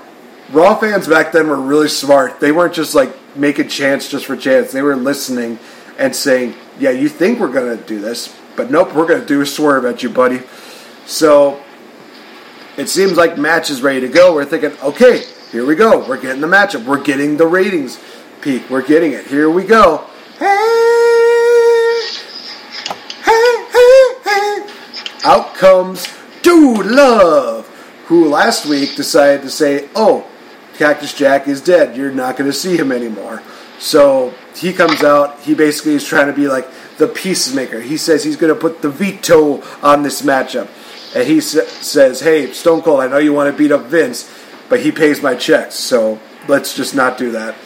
[0.53, 2.41] Raw fans back then were really smart.
[2.41, 4.71] They weren't just like making chance just for chance.
[4.73, 5.59] They were listening
[5.99, 9.27] and saying, yeah, you think we're going to do this, but nope, we're going to
[9.27, 10.43] do a swerve at you, buddy.
[11.07, 11.60] So
[12.77, 14.35] it seems like match is ready to go.
[14.35, 16.07] We're thinking, okay, here we go.
[16.07, 16.85] We're getting the matchup.
[16.85, 17.99] We're getting the ratings
[18.41, 18.71] peak.
[18.71, 19.27] We're getting it.
[19.27, 20.07] Here we go.
[20.39, 22.01] Hey,
[23.25, 24.73] hey, hey, hey.
[25.25, 26.09] Out comes
[26.43, 27.67] Dude Love,
[28.07, 30.27] who last week decided to say, oh,
[30.79, 31.97] Cactus Jack is dead.
[31.97, 33.43] You're not going to see him anymore.
[33.79, 35.41] So he comes out.
[35.41, 36.67] He basically is trying to be like
[36.97, 37.81] the peacemaker.
[37.81, 40.69] He says he's going to put the veto on this matchup.
[41.15, 44.31] And he sa- says, hey, Stone Cold, I know you want to beat up Vince,
[44.69, 45.75] but he pays my checks.
[45.75, 47.57] So let's just not do that.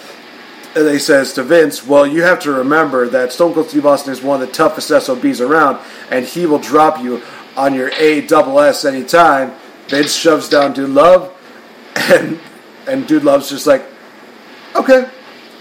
[0.77, 4.13] And he says to Vince, well, you have to remember that Stone Cold Steve Austin
[4.13, 5.79] is one of the toughest SOBs around,
[6.11, 7.23] and he will drop you
[7.57, 9.53] on your A double S anytime.
[9.87, 11.33] Vince shoves down Dude Love,
[11.97, 12.41] and
[12.89, 13.85] and Dude Love's just like,
[14.75, 15.09] okay,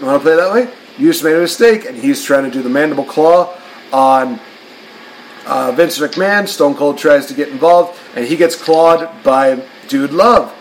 [0.00, 0.72] you want to play that way?
[0.98, 3.56] You just made a mistake, and he's trying to do the mandible claw
[3.92, 4.40] on
[5.46, 6.48] uh, Vince McMahon.
[6.48, 10.54] Stone Cold tries to get involved, and he gets clawed by Dude Love.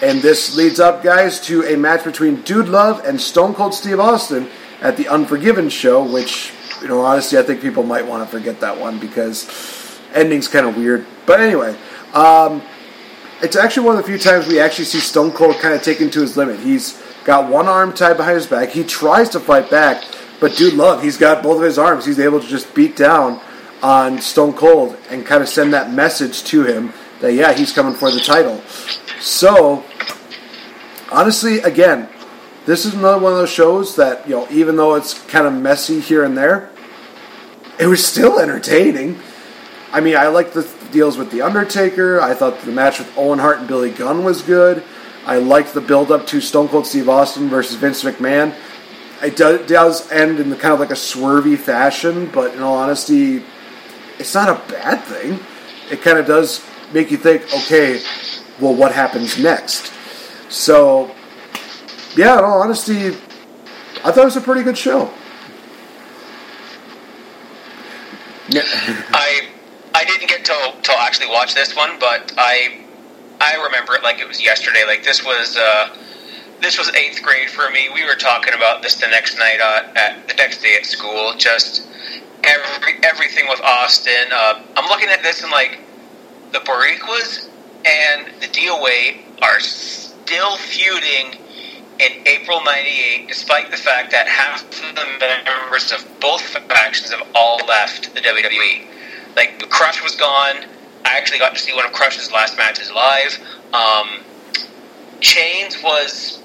[0.00, 3.98] And this leads up, guys, to a match between Dude Love and Stone Cold Steve
[3.98, 4.48] Austin
[4.80, 8.60] at the Unforgiven show, which, you know, honestly, I think people might want to forget
[8.60, 11.04] that one because ending's kind of weird.
[11.26, 11.76] But anyway,
[12.14, 12.62] um,
[13.42, 16.10] it's actually one of the few times we actually see Stone Cold kind of taken
[16.10, 16.60] to his limit.
[16.60, 18.70] He's got one arm tied behind his back.
[18.70, 20.04] He tries to fight back,
[20.38, 22.06] but Dude Love, he's got both of his arms.
[22.06, 23.40] He's able to just beat down
[23.82, 27.94] on Stone Cold and kind of send that message to him that, yeah, he's coming
[27.94, 28.60] for the title.
[29.20, 29.84] So,
[31.10, 32.08] honestly, again,
[32.66, 35.52] this is another one of those shows that, you know, even though it's kind of
[35.52, 36.70] messy here and there,
[37.78, 39.18] it was still entertaining.
[39.92, 42.20] I mean, I like the deals with The Undertaker.
[42.20, 44.84] I thought the match with Owen Hart and Billy Gunn was good.
[45.24, 48.54] I liked the build up to Stone Cold Steve Austin versus Vince McMahon.
[49.22, 53.42] It does end in the kind of like a swervy fashion, but in all honesty,
[54.18, 55.40] it's not a bad thing.
[55.90, 58.00] It kind of does make you think, okay,
[58.60, 59.92] well, what happens next?
[60.48, 61.14] So,
[62.16, 63.08] yeah, in all honesty,
[64.04, 65.12] I thought it was a pretty good show.
[68.50, 69.48] I
[69.94, 72.84] I didn't get to to actually watch this one, but I
[73.40, 74.84] I remember it like it was yesterday.
[74.86, 75.94] Like this was uh,
[76.62, 77.88] this was eighth grade for me.
[77.92, 81.34] We were talking about this the next night uh, at the next day at school.
[81.36, 81.86] Just
[82.44, 84.32] every everything with Austin.
[84.32, 85.78] Uh, I'm looking at this and like
[86.52, 87.48] the Boricuas
[87.84, 91.38] and the DOA are still feuding
[91.98, 97.26] in April '98, despite the fact that half of the members of both factions have
[97.34, 98.86] all left the WWE.
[99.36, 100.64] Like Crush was gone.
[101.04, 103.38] I actually got to see one of Crush's last matches live.
[103.72, 104.20] Um,
[105.20, 106.42] Chainz was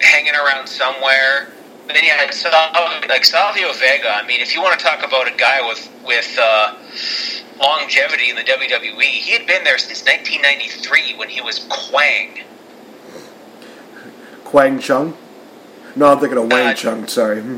[0.00, 1.53] hanging around somewhere.
[1.86, 4.08] Then you had like Savio Vega.
[4.08, 6.74] I mean, if you want to talk about a guy with with uh,
[7.60, 12.40] longevity in the WWE, he had been there since 1993 when he was Kwang.
[14.44, 15.16] Quang Chung?
[15.96, 17.06] No, I'm thinking of Wang uh, Chung.
[17.06, 17.42] Sorry.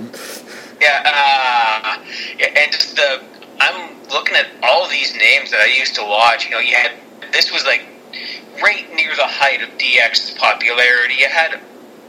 [0.79, 2.05] Yeah, uh,
[2.39, 3.23] yeah, and just the
[3.61, 6.45] I'm looking at all these names that I used to watch.
[6.45, 6.93] You know, you had
[7.33, 7.87] this was like
[8.63, 11.15] right near the height of DX's popularity.
[11.19, 11.61] You had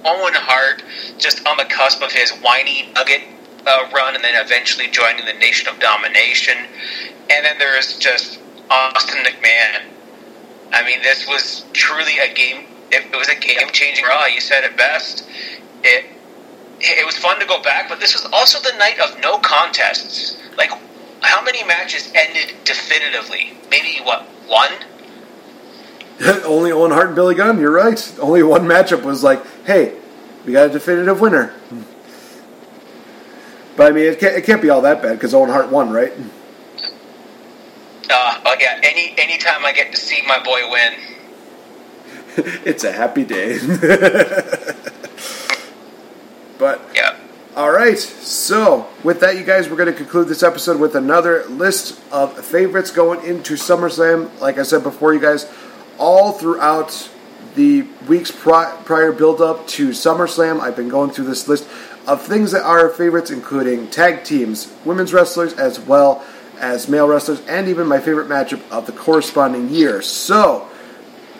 [0.07, 0.83] Owen Hart
[1.17, 3.21] just on the cusp of his whiny nugget
[3.67, 6.57] uh, run, and then eventually joining the Nation of Domination.
[7.29, 8.39] And then there is just
[8.69, 9.83] Austin McMahon.
[10.71, 12.65] I mean, this was truly a game.
[12.91, 14.25] It, was a game-changing Raw.
[14.25, 15.27] You said it best.
[15.83, 16.05] It
[16.79, 20.37] it was fun to go back, but this was also the night of no contests.
[20.57, 20.69] Like,
[21.21, 23.57] how many matches ended definitively?
[23.71, 24.71] Maybe what one?
[26.45, 27.59] Only Owen Hart and Billy Gunn.
[27.59, 28.15] You're right.
[28.19, 29.97] Only one matchup was like, hey,
[30.45, 31.53] we got a definitive winner.
[33.75, 35.91] But I mean, it can't, it can't be all that bad because Owen Hart won,
[35.91, 36.11] right?
[38.09, 38.79] Uh, oh yeah.
[38.81, 40.93] Any anytime I get to see my boy win,
[42.65, 43.59] it's a happy day.
[46.57, 47.17] but yeah.
[47.55, 47.97] All right.
[47.97, 52.37] So with that, you guys, we're going to conclude this episode with another list of
[52.45, 54.39] favorites going into SummerSlam.
[54.39, 55.45] Like I said before, you guys,
[55.97, 57.09] all throughout
[57.55, 61.67] the weeks pri- prior build up to SummerSlam, I've been going through this list
[62.07, 66.23] of things that are favorites, including tag teams, women's wrestlers, as well
[66.59, 70.01] as male wrestlers, and even my favorite matchup of the corresponding year.
[70.01, 70.69] So,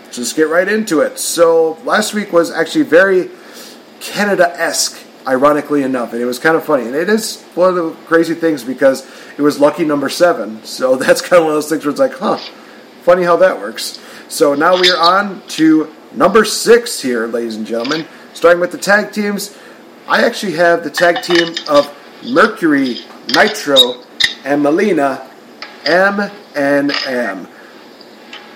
[0.04, 1.20] let's just get right into it.
[1.20, 3.30] So, last week was actually very
[4.00, 6.86] Canada esque, ironically enough, and it was kind of funny.
[6.86, 10.64] And it is one of the crazy things because it was lucky number seven.
[10.66, 12.38] So, that's kind of one of those things where it's like, huh,
[13.04, 14.00] funny how that works.
[14.30, 18.06] So, now we are on to number six here, ladies and gentlemen.
[18.34, 19.58] Starting with the tag teams,
[20.06, 22.98] I actually have the tag team of Mercury,
[23.34, 24.04] Nitro,
[24.44, 25.30] and Melina,
[25.86, 27.48] M and M.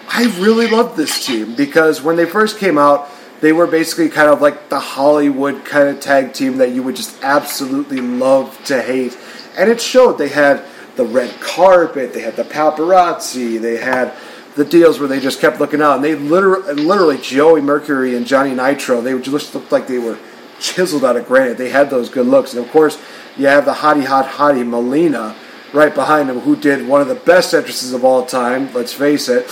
[0.10, 3.10] I really love this team because when they first came out,
[3.40, 6.98] they were basically kind of like the Hollywood kind of tag team that you would
[6.98, 9.18] just absolutely love to hate.
[9.58, 10.18] And it showed.
[10.18, 10.66] They had
[10.98, 14.14] the red carpet, they had the paparazzi, they had
[14.56, 15.96] the deals where they just kept looking out.
[15.96, 20.18] And they literally, literally Joey Mercury and Johnny Nitro, they just looked like they were
[20.60, 21.58] chiseled out of granite.
[21.58, 22.54] They had those good looks.
[22.54, 23.02] And of course,
[23.38, 25.36] you have the hottie hot hottie Melina
[25.74, 29.30] right behind him, who did one of the best entrances of all time, let's face
[29.30, 29.50] it.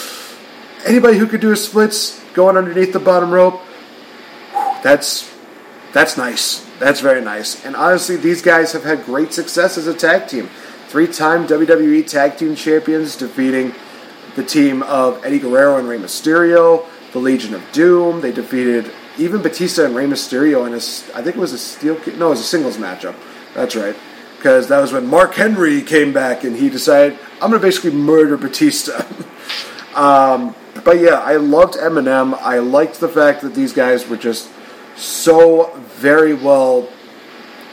[0.86, 3.62] Anybody who could do a splits going underneath the bottom rope,
[4.84, 5.34] that's
[5.94, 6.66] that's nice.
[6.80, 7.66] That's very nice.
[7.66, 10.50] And honestly, these guys have had great success as a tag team.
[10.88, 13.74] Three-time WWE Tag Team Champions, defeating
[14.36, 18.22] the team of Eddie Guerrero and Rey Mysterio, the Legion of Doom.
[18.22, 21.96] They defeated even Batista and Rey Mysterio in a, I think it was a steel,
[22.18, 23.16] no, it was a singles matchup.
[23.54, 23.96] That's right,
[24.38, 27.92] because that was when Mark Henry came back and he decided I'm going to basically
[27.92, 29.06] murder Batista.
[29.96, 32.38] um, but yeah, I loved MNM.
[32.40, 34.50] I liked the fact that these guys were just
[34.96, 36.88] so very well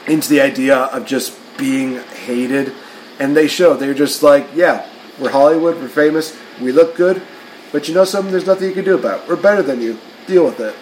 [0.06, 2.72] into the idea of just being hated,
[3.18, 3.76] and they showed.
[3.76, 4.88] They were just like, yeah,
[5.18, 7.22] we're Hollywood, we're famous, we look good,
[7.72, 8.30] but you know something?
[8.32, 9.28] There's nothing you can do about.
[9.28, 9.98] We're better than you.
[10.26, 10.74] Deal with it.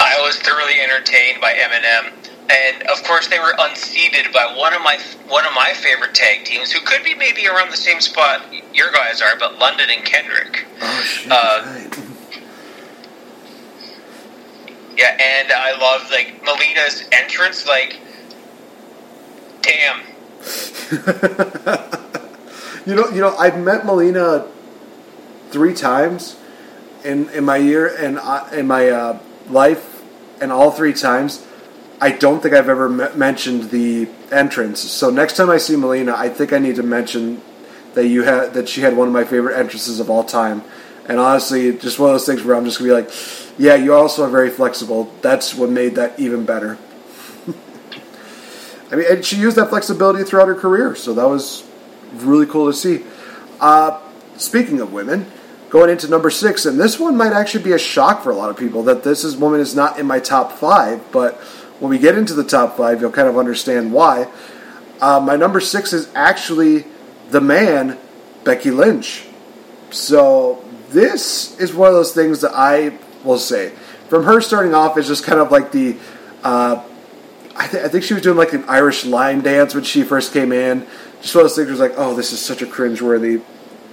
[0.00, 2.12] I was thoroughly entertained by MNM,
[2.50, 4.98] and of course they were unseated by one of my
[5.28, 8.92] one of my favorite tag teams, who could be maybe around the same spot your
[8.92, 10.66] guys are, but London and Kendrick.
[10.80, 11.32] Oh shit!
[11.32, 11.98] Uh, right.
[14.96, 17.66] Yeah, and I love like Melina's entrance.
[17.66, 17.98] Like,
[19.60, 20.02] damn.
[22.86, 24.46] you know, you know, I've met Melina
[25.50, 26.36] three times
[27.04, 28.18] in in my year and
[28.52, 29.18] in my uh,
[29.48, 30.02] life,
[30.40, 31.46] and all three times,
[32.00, 34.80] I don't think I've ever me- mentioned the entrance.
[34.80, 37.40] So next time I see Melina, I think I need to mention
[37.94, 40.62] that you had that she had one of my favorite entrances of all time.
[41.06, 43.10] And honestly, just one of those things where I'm just gonna be like,
[43.58, 45.12] yeah, you also are very flexible.
[45.22, 46.78] That's what made that even better.
[48.90, 51.64] I mean, and she used that flexibility throughout her career, so that was
[52.22, 53.04] really cool to see.
[53.60, 54.00] Uh,
[54.36, 55.30] speaking of women,
[55.70, 58.50] going into number six, and this one might actually be a shock for a lot
[58.50, 61.34] of people that this is woman is not in my top five, but
[61.80, 64.28] when we get into the top five, you'll kind of understand why.
[65.00, 66.84] Uh, my number six is actually
[67.30, 67.98] the man,
[68.44, 69.26] Becky Lynch.
[69.90, 73.72] So this is one of those things that I will say.
[74.08, 75.96] From her starting off as just kind of like the,
[76.42, 76.84] uh,
[77.56, 80.32] I, th- I, think she was doing like an Irish line dance when she first
[80.32, 80.86] came in.
[81.24, 83.42] Just one of those things was like, oh, this is such a cringeworthy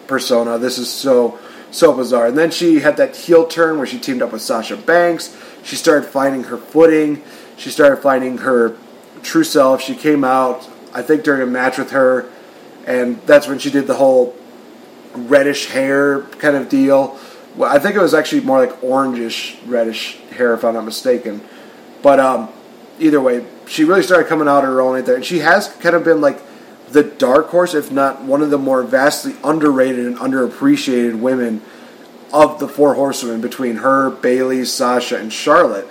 [0.06, 0.58] persona.
[0.58, 1.40] This is so
[1.72, 2.26] so bizarre.
[2.26, 5.34] And then she had that heel turn where she teamed up with Sasha Banks.
[5.64, 7.24] She started finding her footing.
[7.56, 8.76] She started finding her
[9.24, 9.82] true self.
[9.82, 12.30] She came out, I think, during a match with her,
[12.86, 14.36] and that's when she did the whole
[15.16, 17.18] reddish hair kind of deal.
[17.56, 21.40] Well, I think it was actually more like orangish reddish hair, if I'm not mistaken.
[22.02, 22.50] But um,
[23.00, 25.96] either way, she really started coming out her own right there, and she has kind
[25.96, 26.51] of been like
[26.92, 31.62] the dark horse, if not one of the more vastly underrated and underappreciated women
[32.34, 35.88] of the four horsewomen between her, Bayley, Sasha, and Charlotte.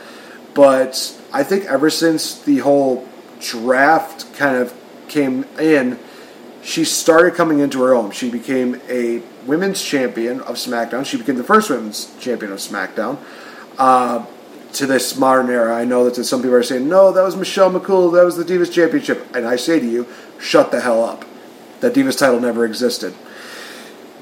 [0.55, 3.09] But I think ever since the whole
[3.41, 4.75] draft kind of
[5.09, 5.99] came in,
[6.63, 8.11] she started coming into her own.
[8.11, 11.07] She became a women's champion of SmackDown.
[11.07, 13.19] She became the first women's champion of SmackDown.
[13.79, 14.27] Uh,
[14.75, 17.73] to this modern era, I know that some people are saying, no, that was Michelle
[17.73, 19.35] McCool, that was the Divas Championship.
[19.35, 20.07] And I say to you,
[20.39, 21.25] shut the hell up.
[21.81, 23.15] That Divas title never existed.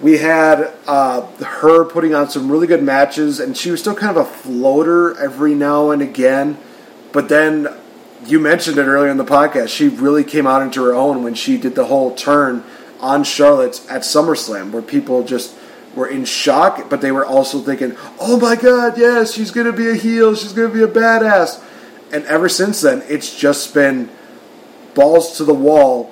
[0.00, 4.16] We had uh, her putting on some really good matches, and she was still kind
[4.16, 6.56] of a floater every now and again.
[7.12, 7.68] But then
[8.24, 9.68] you mentioned it earlier in the podcast.
[9.68, 12.62] She really came out into her own when she did the whole turn
[13.00, 15.56] on Charlotte at SummerSlam, where people just
[15.94, 19.90] were in shock, but they were also thinking, "Oh my God, yes, she's to be
[19.90, 20.34] a heel.
[20.34, 21.60] She's to be a badass."
[22.12, 24.08] And ever since then, it's just been
[24.94, 26.10] balls to the wall,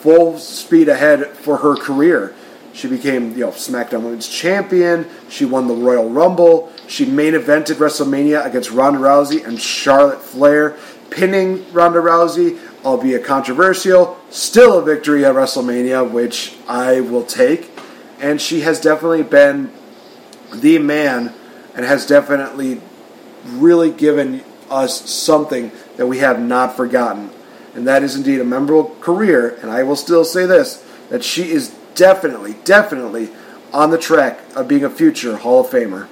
[0.00, 2.32] full speed ahead for her career.
[2.72, 5.06] She became, you know, SmackDown Women's Champion.
[5.28, 6.72] She won the Royal Rumble.
[6.86, 10.76] She main evented WrestleMania against Ronda Rousey and Charlotte Flair,
[11.10, 14.18] pinning Ronda Rousey, albeit controversial.
[14.30, 17.70] Still a victory at WrestleMania, which I will take.
[18.20, 19.72] And she has definitely been
[20.52, 21.32] the man
[21.74, 22.80] and has definitely
[23.44, 27.30] really given us something that we have not forgotten.
[27.74, 29.58] And that is indeed a memorable career.
[29.62, 33.30] And I will still say this that she is definitely, definitely
[33.72, 36.08] on the track of being a future Hall of Famer.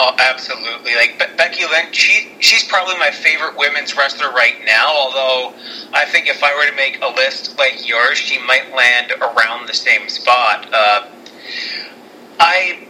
[0.00, 0.94] Oh, absolutely!
[0.94, 4.86] Like Be- Becky Lynch, she she's probably my favorite women's wrestler right now.
[4.94, 5.54] Although
[5.92, 9.66] I think if I were to make a list like yours, she might land around
[9.66, 10.72] the same spot.
[10.72, 11.08] Uh,
[12.38, 12.86] I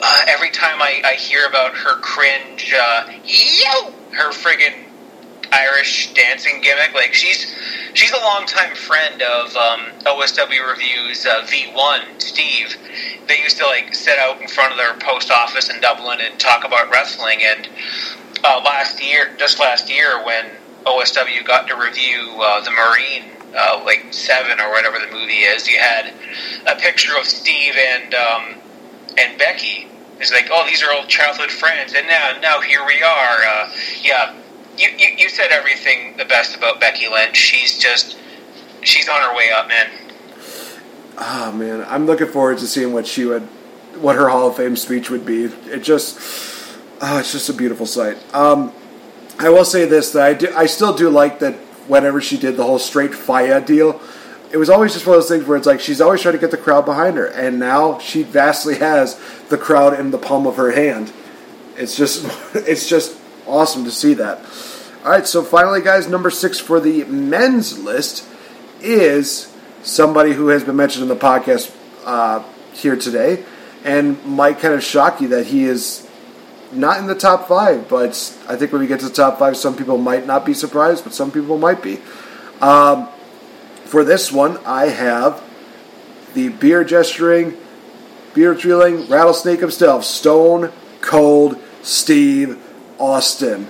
[0.00, 4.91] uh, every time I, I hear about her cringe, uh, yo, her friggin'
[5.52, 6.94] Irish dancing gimmick.
[6.94, 7.54] Like she's
[7.94, 12.76] she's a longtime friend of um, OSW Reviews uh, V1 Steve.
[13.28, 16.38] They used to like sit out in front of their post office in Dublin and
[16.38, 17.40] talk about wrestling.
[17.42, 17.68] And
[18.44, 20.46] uh, last year, just last year, when
[20.84, 23.24] OSW got to review uh, the Marine.
[23.54, 25.68] Uh, like seven or whatever the movie is.
[25.68, 26.10] You had
[26.66, 28.54] a picture of Steve and um,
[29.18, 29.88] and Becky.
[30.20, 33.36] It's like, oh, these are old childhood friends, and now now here we are.
[33.44, 34.34] Uh, yeah,
[34.78, 37.36] you, you, you said everything the best about Becky Lynch.
[37.36, 38.16] She's just
[38.82, 39.90] she's on her way up, man.
[41.18, 43.42] Oh man, I'm looking forward to seeing what she would,
[44.00, 45.44] what her Hall of Fame speech would be.
[45.44, 46.18] It just,
[47.00, 48.16] oh, it's just a beautiful sight.
[48.34, 48.72] Um,
[49.38, 51.54] I will say this that I do, I still do like that
[51.86, 54.00] whenever she did the whole straight fire deal.
[54.50, 56.38] It was always just one of those things where it's like she's always trying to
[56.38, 60.46] get the crowd behind her, and now she vastly has the crowd in the palm
[60.46, 61.12] of her hand.
[61.76, 64.38] It's just, it's just awesome to see that.
[65.04, 68.24] All right, so finally, guys, number six for the men's list
[68.80, 69.52] is
[69.82, 71.74] somebody who has been mentioned in the podcast
[72.04, 72.42] uh,
[72.72, 73.44] here today,
[73.84, 76.08] and might kind of shock you that he is
[76.70, 77.88] not in the top five.
[77.88, 78.10] But
[78.48, 81.02] I think when we get to the top five, some people might not be surprised,
[81.02, 81.98] but some people might be.
[82.60, 83.08] Um,
[83.84, 85.42] for this one, I have
[86.34, 87.56] the beer gesturing,
[88.34, 92.61] beer drilling, rattlesnake himself, Stone Cold Steve
[93.02, 93.68] Austin.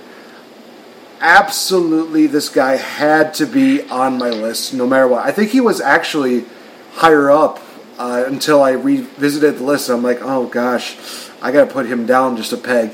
[1.19, 5.25] Absolutely, this guy had to be on my list no matter what.
[5.25, 6.45] I think he was actually
[6.93, 7.59] higher up
[7.97, 9.89] uh, until I revisited the list.
[9.89, 10.97] I'm like, oh gosh,
[11.41, 12.91] I got to put him down just a peg.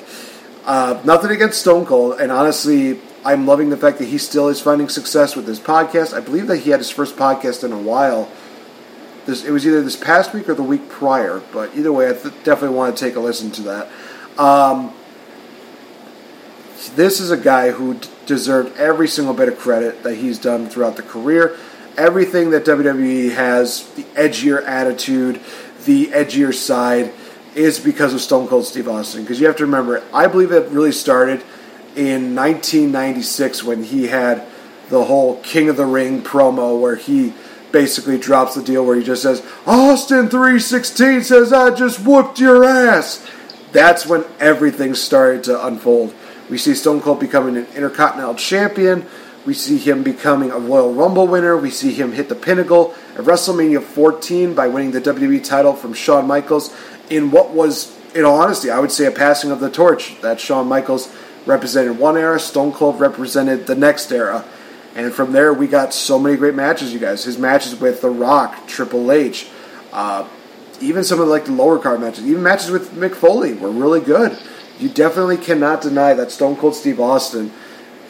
[0.65, 4.61] Uh, nothing against Stone Cold, and honestly, I'm loving the fact that he still is
[4.61, 6.13] finding success with his podcast.
[6.13, 8.31] I believe that he had his first podcast in a while.
[9.25, 12.13] This, it was either this past week or the week prior, but either way, I
[12.13, 13.91] th- definitely want to take a listen to that.
[14.39, 14.93] Um,
[16.95, 20.95] this is a guy who deserved every single bit of credit that he's done throughout
[20.95, 21.57] the career.
[21.97, 25.41] Everything that WWE has, the edgier attitude,
[25.85, 27.11] the edgier side,
[27.55, 29.21] is because of Stone Cold Steve Austin.
[29.21, 31.41] Because you have to remember, I believe it really started
[31.95, 34.45] in 1996 when he had
[34.89, 37.33] the whole King of the Ring promo where he
[37.71, 42.63] basically drops the deal where he just says, Austin 316 says, I just whooped your
[42.63, 43.27] ass.
[43.71, 46.13] That's when everything started to unfold.
[46.49, 49.05] We see Stone Cold becoming an Intercontinental Champion.
[49.45, 51.55] We see him becoming a Royal Rumble winner.
[51.57, 55.93] We see him hit the pinnacle at WrestleMania 14 by winning the WWE title from
[55.93, 56.75] Shawn Michaels
[57.09, 60.19] in what was, in all honesty, I would say a passing of the torch.
[60.21, 61.13] That Shawn Michaels
[61.45, 64.45] represented one era, Stone Cold represented the next era.
[64.95, 67.23] And from there, we got so many great matches, you guys.
[67.23, 69.47] His matches with The Rock, Triple H,
[69.93, 70.27] uh,
[70.81, 73.71] even some of the, like the lower card matches, even matches with Mick Foley were
[73.71, 74.37] really good.
[74.79, 77.51] You definitely cannot deny that Stone Cold Steve Austin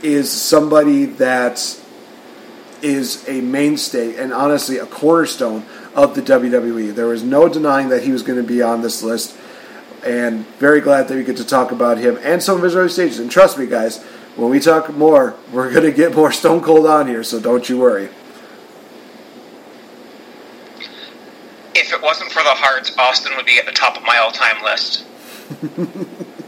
[0.03, 1.79] is somebody that
[2.81, 5.65] is a mainstay and honestly a cornerstone
[5.95, 6.93] of the WWE.
[6.93, 9.35] There was no denying that he was going to be on this list,
[10.05, 12.89] and very glad that we get to talk about him and some of his early
[12.89, 13.19] stages.
[13.19, 14.03] And trust me, guys,
[14.35, 17.67] when we talk more, we're going to get more Stone Cold on here, so don't
[17.67, 18.09] you worry.
[21.73, 24.63] If it wasn't for the hearts, Austin would be at the top of my all-time
[24.63, 25.05] list.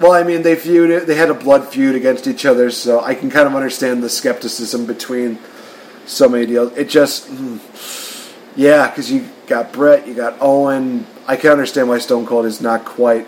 [0.00, 1.06] well, I mean, they feuded.
[1.06, 4.08] They had a blood feud against each other, so I can kind of understand the
[4.08, 5.38] skepticism between
[6.06, 6.76] so many deals.
[6.76, 7.60] It just, mm,
[8.56, 11.06] yeah, because you got Bret, you got Owen.
[11.26, 13.26] I can understand why Stone Cold is not quite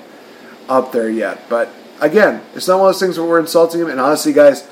[0.69, 1.71] up there yet, but
[2.01, 3.91] again, it's not one of those things where we're insulting him.
[3.91, 4.67] And honestly, guys,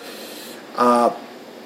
[0.77, 1.15] uh,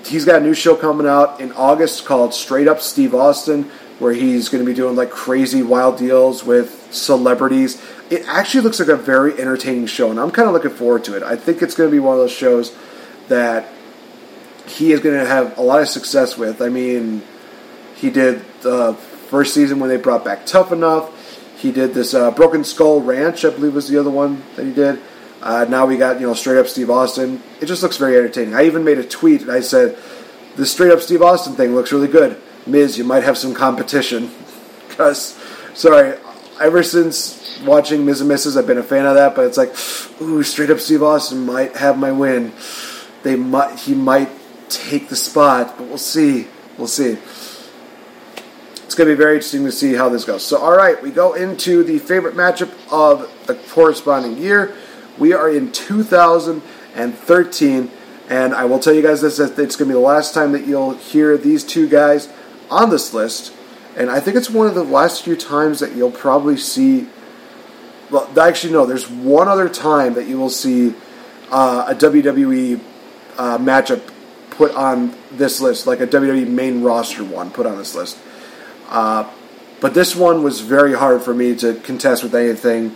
[0.04, 3.64] he's got a new show coming out in August called Straight Up Steve Austin,
[3.98, 7.80] where he's going to be doing like crazy wild deals with celebrities.
[8.12, 11.16] It actually looks like a very entertaining show, and I'm kind of looking forward to
[11.16, 11.22] it.
[11.22, 12.76] I think it's going to be one of those shows
[13.28, 13.70] that
[14.66, 16.60] he is going to have a lot of success with.
[16.60, 17.22] I mean,
[17.96, 18.92] he did the
[19.30, 21.10] first season when they brought back Tough Enough.
[21.58, 24.74] He did this uh, Broken Skull Ranch, I believe was the other one that he
[24.74, 25.00] did.
[25.40, 27.42] Uh, now we got you know straight up Steve Austin.
[27.62, 28.54] It just looks very entertaining.
[28.54, 29.96] I even made a tweet and I said,
[30.56, 34.30] "The straight up Steve Austin thing looks really good." Miz, you might have some competition.
[34.92, 35.40] Because,
[35.72, 36.18] sorry,
[36.62, 39.34] ever since watching Miz and Mrs., I've been a fan of that.
[39.34, 39.74] But it's like,
[40.22, 42.52] ooh, straight up Steve Austin might have my win.
[43.22, 44.30] They might, he might
[44.68, 46.46] take the spot, but we'll see.
[46.78, 47.18] We'll see.
[48.84, 50.44] It's going to be very interesting to see how this goes.
[50.44, 54.74] So, all right, we go into the favorite matchup of the corresponding year.
[55.18, 57.90] We are in 2013,
[58.28, 60.66] and I will tell you guys this: it's going to be the last time that
[60.66, 62.28] you'll hear these two guys
[62.70, 63.54] on this list.
[63.96, 67.06] And I think it's one of the last few times that you'll probably see.
[68.10, 68.86] Well, actually, no.
[68.86, 70.94] There's one other time that you will see
[71.50, 72.80] uh, a WWE
[73.38, 74.02] uh, matchup
[74.50, 78.18] put on this list, like a WWE main roster one put on this list.
[78.88, 79.30] Uh,
[79.80, 82.94] but this one was very hard for me to contest with anything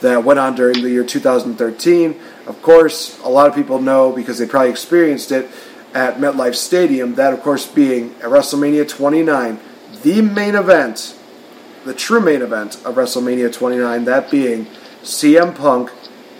[0.00, 2.18] that went on during the year 2013.
[2.46, 5.50] Of course, a lot of people know because they probably experienced it
[5.94, 9.58] at MetLife Stadium, that of course being at WrestleMania 29,
[10.02, 11.16] the main event,
[11.84, 14.66] the true main event of WrestleMania 29, that being
[15.02, 15.90] CM Punk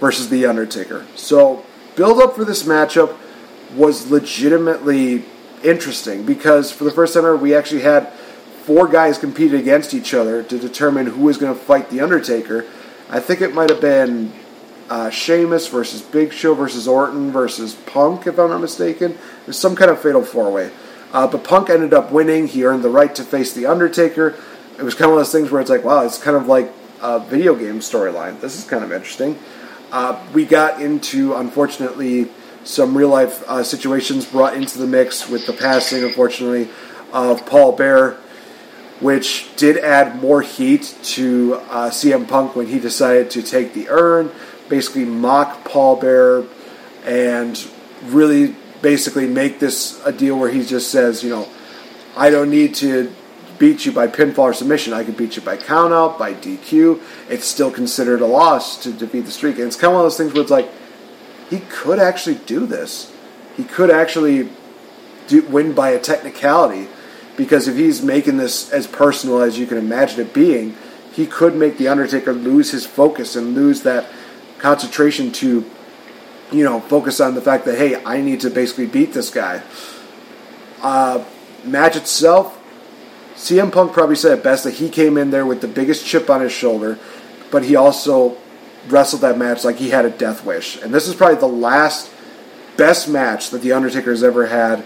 [0.00, 1.06] versus The Undertaker.
[1.16, 1.64] So,
[1.96, 3.16] build up for this matchup
[3.74, 5.24] was legitimately
[5.62, 8.12] interesting because for the first time ever, we actually had
[8.62, 12.66] four guys compete against each other to determine who was going to fight The Undertaker.
[13.10, 14.32] I think it might have been
[14.90, 19.12] uh, Sheamus versus Big Show versus Orton versus Punk, if I'm not mistaken.
[19.12, 20.70] It was some kind of fatal four way.
[21.12, 22.46] Uh, but Punk ended up winning.
[22.46, 24.36] He earned the right to face The Undertaker.
[24.78, 26.46] It was kind of one of those things where it's like, wow, it's kind of
[26.46, 26.70] like
[27.00, 28.40] a video game storyline.
[28.40, 29.38] This is kind of interesting.
[29.90, 32.28] Uh, we got into, unfortunately,
[32.64, 36.68] some real life uh, situations brought into the mix with the passing, unfortunately,
[37.12, 38.18] of Paul Bearer,
[39.00, 43.88] which did add more heat to uh, CM Punk when he decided to take the
[43.88, 44.30] urn,
[44.68, 46.46] basically mock Paul Bearer,
[47.04, 47.66] and
[48.04, 51.48] really basically make this a deal where he just says, you know,
[52.16, 53.12] I don't need to
[53.58, 54.92] beat you by pinfall or submission.
[54.92, 57.02] I can beat you by countout, by DQ.
[57.28, 59.56] It's still considered a loss to defeat the streak.
[59.56, 60.70] And it's kind of one of those things where it's like,
[61.50, 63.12] he could actually do this.
[63.56, 64.50] He could actually
[65.26, 66.88] do, win by a technicality
[67.36, 70.76] because if he's making this as personal as you can imagine it being,
[71.12, 74.06] he could make the Undertaker lose his focus and lose that
[74.58, 75.68] concentration to,
[76.50, 79.62] you know, focus on the fact that hey, I need to basically beat this guy.
[80.82, 81.24] Uh,
[81.64, 82.58] match itself,
[83.34, 86.28] CM Punk probably said it best that he came in there with the biggest chip
[86.28, 86.98] on his shoulder,
[87.50, 88.36] but he also
[88.88, 90.80] wrestled that match like he had a death wish.
[90.82, 92.10] And this is probably the last
[92.76, 94.84] best match that The Undertaker has ever had,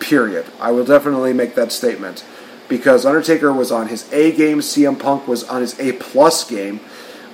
[0.00, 0.46] period.
[0.60, 2.24] I will definitely make that statement.
[2.68, 6.80] Because Undertaker was on his A game, CM Punk was on his A plus game.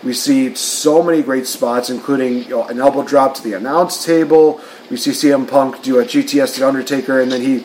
[0.03, 4.05] We see so many great spots, including you know, an elbow drop to the announce
[4.05, 4.61] table.
[4.91, 7.65] We see CM Punk do a GTS to Undertaker, and then he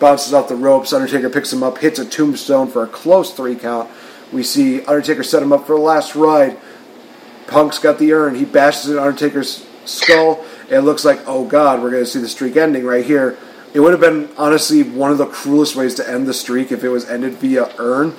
[0.00, 0.92] bounces off the ropes.
[0.92, 3.90] Undertaker picks him up, hits a tombstone for a close three count.
[4.32, 6.58] We see Undertaker set him up for the last ride.
[7.46, 8.34] Punk's got the urn.
[8.34, 10.44] He bashes it in Undertaker's skull.
[10.68, 13.38] It looks like, oh god, we're going to see the streak ending right here.
[13.72, 16.82] It would have been honestly one of the cruelest ways to end the streak if
[16.82, 18.14] it was ended via urn.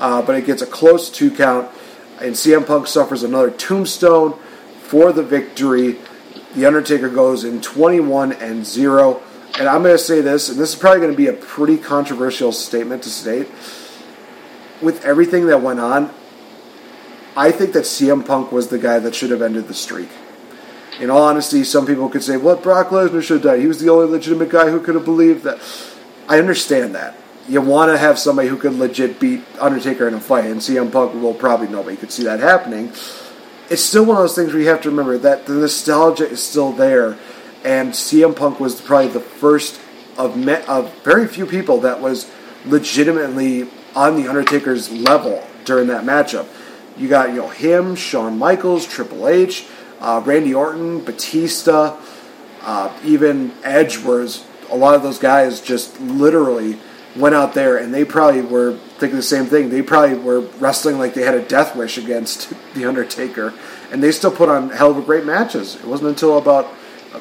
[0.00, 1.70] Uh, but it gets a close two count,
[2.20, 4.38] and CM Punk suffers another tombstone
[4.80, 5.98] for the victory.
[6.54, 9.22] The Undertaker goes in 21 and 0.
[9.58, 11.78] And I'm going to say this, and this is probably going to be a pretty
[11.78, 13.48] controversial statement to state.
[14.80, 16.12] With everything that went on,
[17.36, 20.08] I think that CM Punk was the guy that should have ended the streak.
[21.00, 23.60] In all honesty, some people could say, well, Brock Lesnar should have died.
[23.60, 25.60] He was the only legitimate guy who could have believed that.
[26.28, 27.16] I understand that.
[27.48, 30.92] You want to have somebody who could legit beat Undertaker in a fight, and CM
[30.92, 32.92] Punk will probably nobody could see that happening.
[33.70, 36.42] It's still one of those things where you have to remember that the nostalgia is
[36.42, 37.16] still there,
[37.64, 39.80] and CM Punk was probably the first
[40.18, 42.30] of me- of very few people that was
[42.66, 46.46] legitimately on the Undertaker's level during that matchup.
[46.98, 49.64] You got you know him, Shawn Michaels, Triple H,
[50.00, 51.96] uh, Randy Orton, Batista,
[52.62, 56.78] uh, even Edge was a lot of those guys just literally
[57.18, 59.68] went out there and they probably were thinking the same thing.
[59.68, 63.52] They probably were wrestling like they had a death wish against the Undertaker,
[63.90, 65.76] and they still put on hell of a great matches.
[65.76, 66.72] It wasn't until about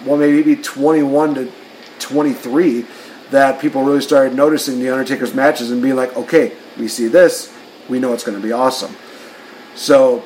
[0.05, 1.51] well maybe 21 to
[1.99, 2.85] 23
[3.31, 7.53] that people really started noticing the Undertaker's matches and being like, okay, we see this,
[7.89, 8.95] we know it's going to be awesome.
[9.75, 10.23] So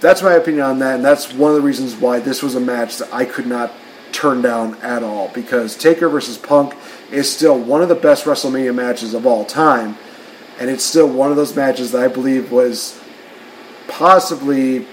[0.00, 2.60] that's my opinion on that, and that's one of the reasons why this was a
[2.60, 3.72] match that I could not
[4.12, 6.74] turn down at all because Taker versus Punk
[7.10, 9.96] is still one of the best WrestleMania matches of all time,
[10.58, 13.00] and it's still one of those matches that I believe was
[13.88, 14.86] possibly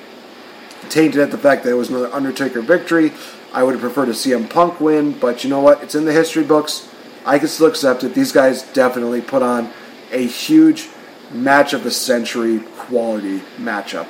[0.90, 3.12] tainted at the fact that it was another Undertaker victory.
[3.54, 5.84] I would have preferred to see CM Punk win, but you know what?
[5.84, 6.90] It's in the history books.
[7.26, 8.14] I can still accept it.
[8.14, 9.72] These guys definitely put on
[10.12, 10.90] a huge
[11.32, 14.08] match of the century quality matchup.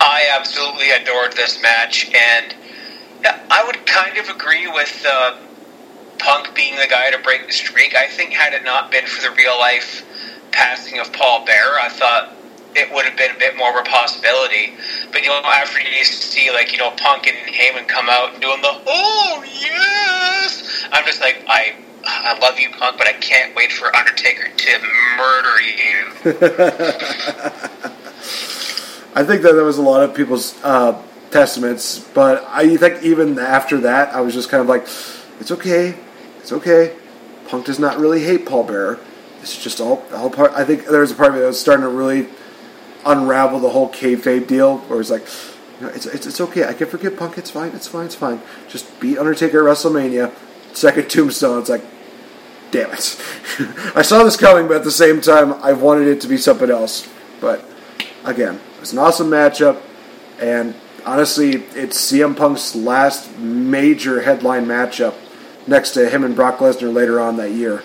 [0.00, 2.54] I absolutely adored this match, and
[3.24, 5.36] I would kind of agree with uh,
[6.18, 7.94] Punk being the guy to break the streak.
[7.94, 10.04] I think had it not been for the real life
[10.52, 12.32] passing of Paul Bearer, I thought
[12.74, 14.74] it would have been a bit more of a possibility.
[15.12, 18.42] But you know, after you see like you know Punk and Heyman come out and
[18.42, 23.54] doing the oh yes, I'm just like I I love you, Punk, but I can't
[23.54, 24.78] wait for Undertaker to
[25.16, 26.06] murder you.
[29.12, 33.38] I think that there was a lot of people's uh, testaments, but I think even
[33.38, 34.82] after that, I was just kind of like,
[35.40, 35.96] it's okay,
[36.38, 36.96] it's okay.
[37.48, 38.98] Punk does not really hate Paul Bearer.
[39.42, 40.52] It's just all all part.
[40.52, 42.28] I think there was a part of it that was starting to really
[43.04, 45.26] unravel the whole kayfabe deal, where it's like,
[45.80, 46.64] you know, it's, it's it's okay.
[46.64, 47.38] I can forgive Punk.
[47.38, 47.70] It's fine.
[47.70, 48.06] It's fine.
[48.06, 48.40] It's fine.
[48.68, 50.32] Just beat Undertaker at WrestleMania.
[50.74, 51.60] Second Tombstone.
[51.60, 51.84] It's like,
[52.70, 53.20] damn it.
[53.96, 56.70] I saw this coming, but at the same time, I wanted it to be something
[56.70, 57.08] else.
[57.40, 57.64] But
[58.24, 59.80] again, it was an awesome matchup,
[60.38, 60.74] and
[61.04, 65.14] honestly, it's CM Punk's last major headline matchup
[65.66, 67.82] next to him and Brock Lesnar later on that year.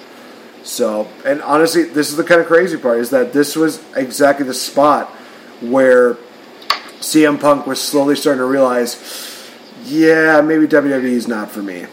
[0.64, 4.46] So, and honestly, this is the kind of crazy part is that this was exactly
[4.46, 5.10] the spot
[5.62, 6.16] where
[7.00, 9.52] CM Punk was slowly starting to realize,
[9.86, 11.86] yeah, maybe WWE is not for me.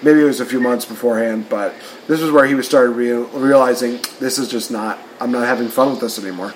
[0.00, 1.74] Maybe it was a few months beforehand, but
[2.06, 4.98] this was where he was started real, realizing this is just not.
[5.20, 6.54] I'm not having fun with this anymore.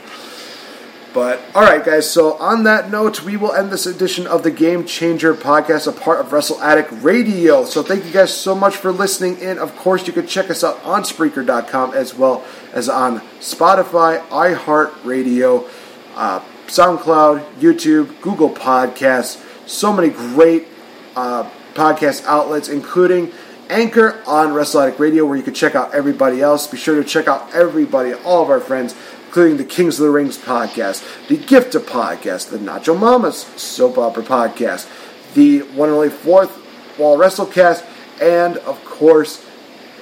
[1.12, 2.10] But all right, guys.
[2.10, 5.92] So on that note, we will end this edition of the Game Changer podcast, a
[5.92, 7.64] part of Wrestle Addict Radio.
[7.64, 9.58] So thank you guys so much for listening in.
[9.58, 15.68] Of course, you can check us out on Spreaker.com as well as on Spotify, iHeartRadio,
[16.14, 19.44] uh, SoundCloud, YouTube, Google Podcasts.
[19.68, 20.66] So many great
[21.14, 23.32] uh, podcast outlets, including
[23.68, 26.66] Anchor on Wrestle Addict Radio, where you can check out everybody else.
[26.66, 28.94] Be sure to check out everybody, all of our friends
[29.32, 33.96] including the Kings of the Rings podcast, the Gift of podcast, the Nacho Mamas soap
[33.96, 34.86] opera podcast,
[35.32, 36.54] the one and only fourth
[36.98, 37.82] Wall Wrestlecast,
[38.20, 39.42] and of course,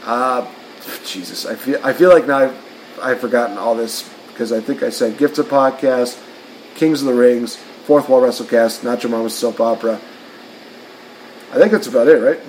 [0.02, 0.52] uh,
[1.05, 2.65] Jesus, I feel I feel like now I've,
[3.01, 6.20] I've forgotten all this because I think I said Gift of podcast,
[6.74, 10.01] Kings of the Rings, fourth Wall Wrestlecast, Nacho Mamas soap opera.
[11.52, 12.40] I think that's about it, right?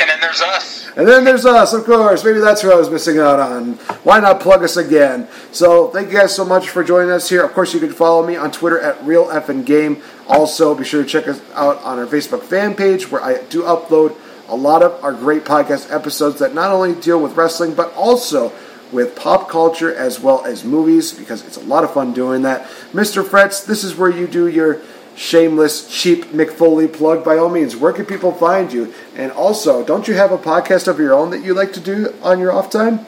[0.00, 0.83] And then there's us.
[0.96, 2.24] And then there's us, of course.
[2.24, 3.72] Maybe that's who I was missing out on.
[4.04, 5.26] Why not plug us again?
[5.50, 7.44] So thank you guys so much for joining us here.
[7.44, 10.00] Of course, you can follow me on Twitter at RealFNGame.
[10.28, 13.62] Also, be sure to check us out on our Facebook fan page where I do
[13.62, 14.16] upload
[14.48, 18.52] a lot of our great podcast episodes that not only deal with wrestling, but also
[18.92, 22.62] with pop culture as well as movies because it's a lot of fun doing that.
[22.92, 23.24] Mr.
[23.24, 24.80] Fretz, this is where you do your
[25.16, 27.24] shameless, cheap Mick Foley plug.
[27.24, 28.92] By all means, where can people find you?
[29.14, 32.14] And also, don't you have a podcast of your own that you like to do
[32.22, 33.06] on your off time?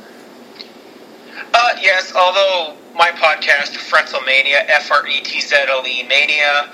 [1.52, 6.70] Uh, yes, although my podcast, Fretzelmania, F R E T Z L E Mania,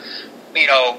[0.54, 0.98] you know,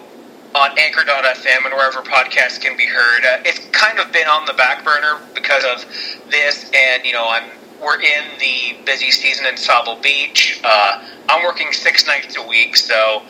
[0.55, 4.53] on Anchor.fm and wherever podcasts can be heard, uh, it's kind of been on the
[4.53, 5.85] back burner because of
[6.29, 7.49] this, and you know, I'm
[7.83, 10.61] we're in the busy season in Sauble Beach.
[10.63, 13.21] Uh, I'm working six nights a week, so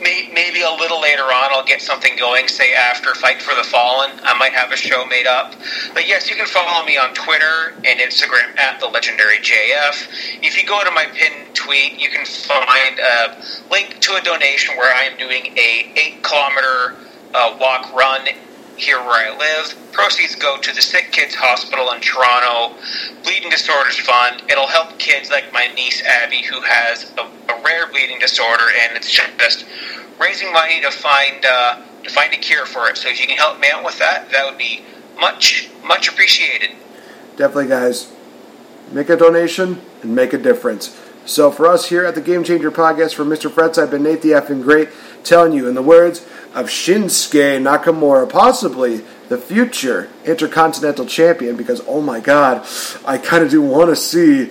[0.00, 3.64] may, maybe a little later on I'll get something going, say after Fight for the
[3.64, 4.10] Fallen.
[4.22, 5.54] I might have a show made up.
[5.94, 10.42] But yes, you can follow me on Twitter and Instagram at the legendary JF.
[10.42, 13.36] If you go to my pinned tweet, you can find a
[13.70, 16.96] link to a donation where I am doing a eight kilometer
[17.34, 18.28] uh, walk run
[18.80, 19.76] here where I live.
[19.92, 22.74] Proceeds go to the Sick Kids Hospital in Toronto,
[23.22, 24.42] Bleeding Disorders Fund.
[24.48, 28.96] It'll help kids like my niece Abby, who has a, a rare bleeding disorder, and
[28.96, 29.66] it's just
[30.18, 32.96] raising money to find uh, to find a cure for it.
[32.96, 34.82] So if you can help me out with that, that would be
[35.20, 36.70] much much appreciated.
[37.36, 38.12] Definitely, guys.
[38.90, 40.98] Make a donation and make a difference.
[41.26, 43.48] So for us here at the Game Changer Podcast, for Mr.
[43.50, 44.88] Fretz, I've been Nate the effing great,
[45.22, 48.98] telling you in the words of Shinsuke Nakamura, possibly
[49.28, 51.56] the future Intercontinental Champion.
[51.56, 52.66] Because oh my God,
[53.06, 54.50] I kind of do want to see.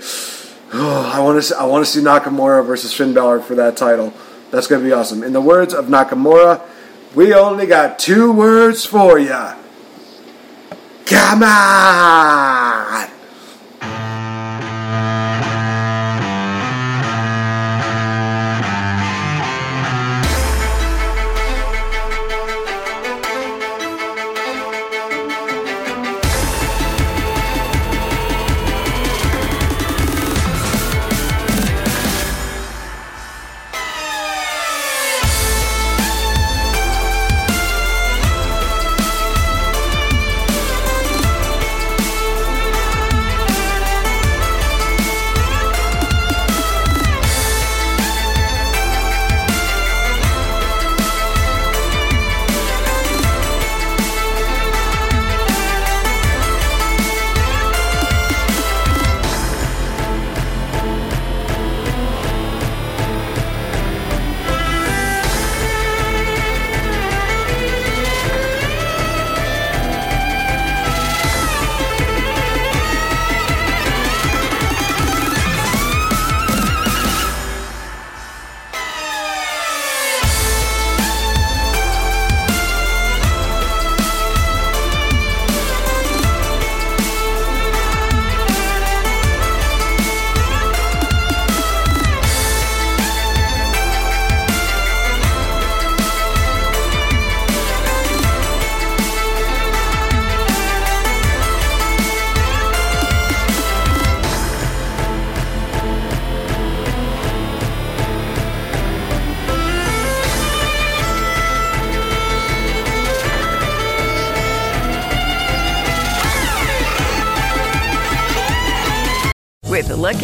[0.73, 1.57] I want to.
[1.57, 4.13] I want to see Nakamura versus Finn Balor for that title.
[4.51, 5.23] That's going to be awesome.
[5.23, 6.61] In the words of Nakamura,
[7.15, 9.55] we only got two words for ya.
[11.05, 13.18] Come on.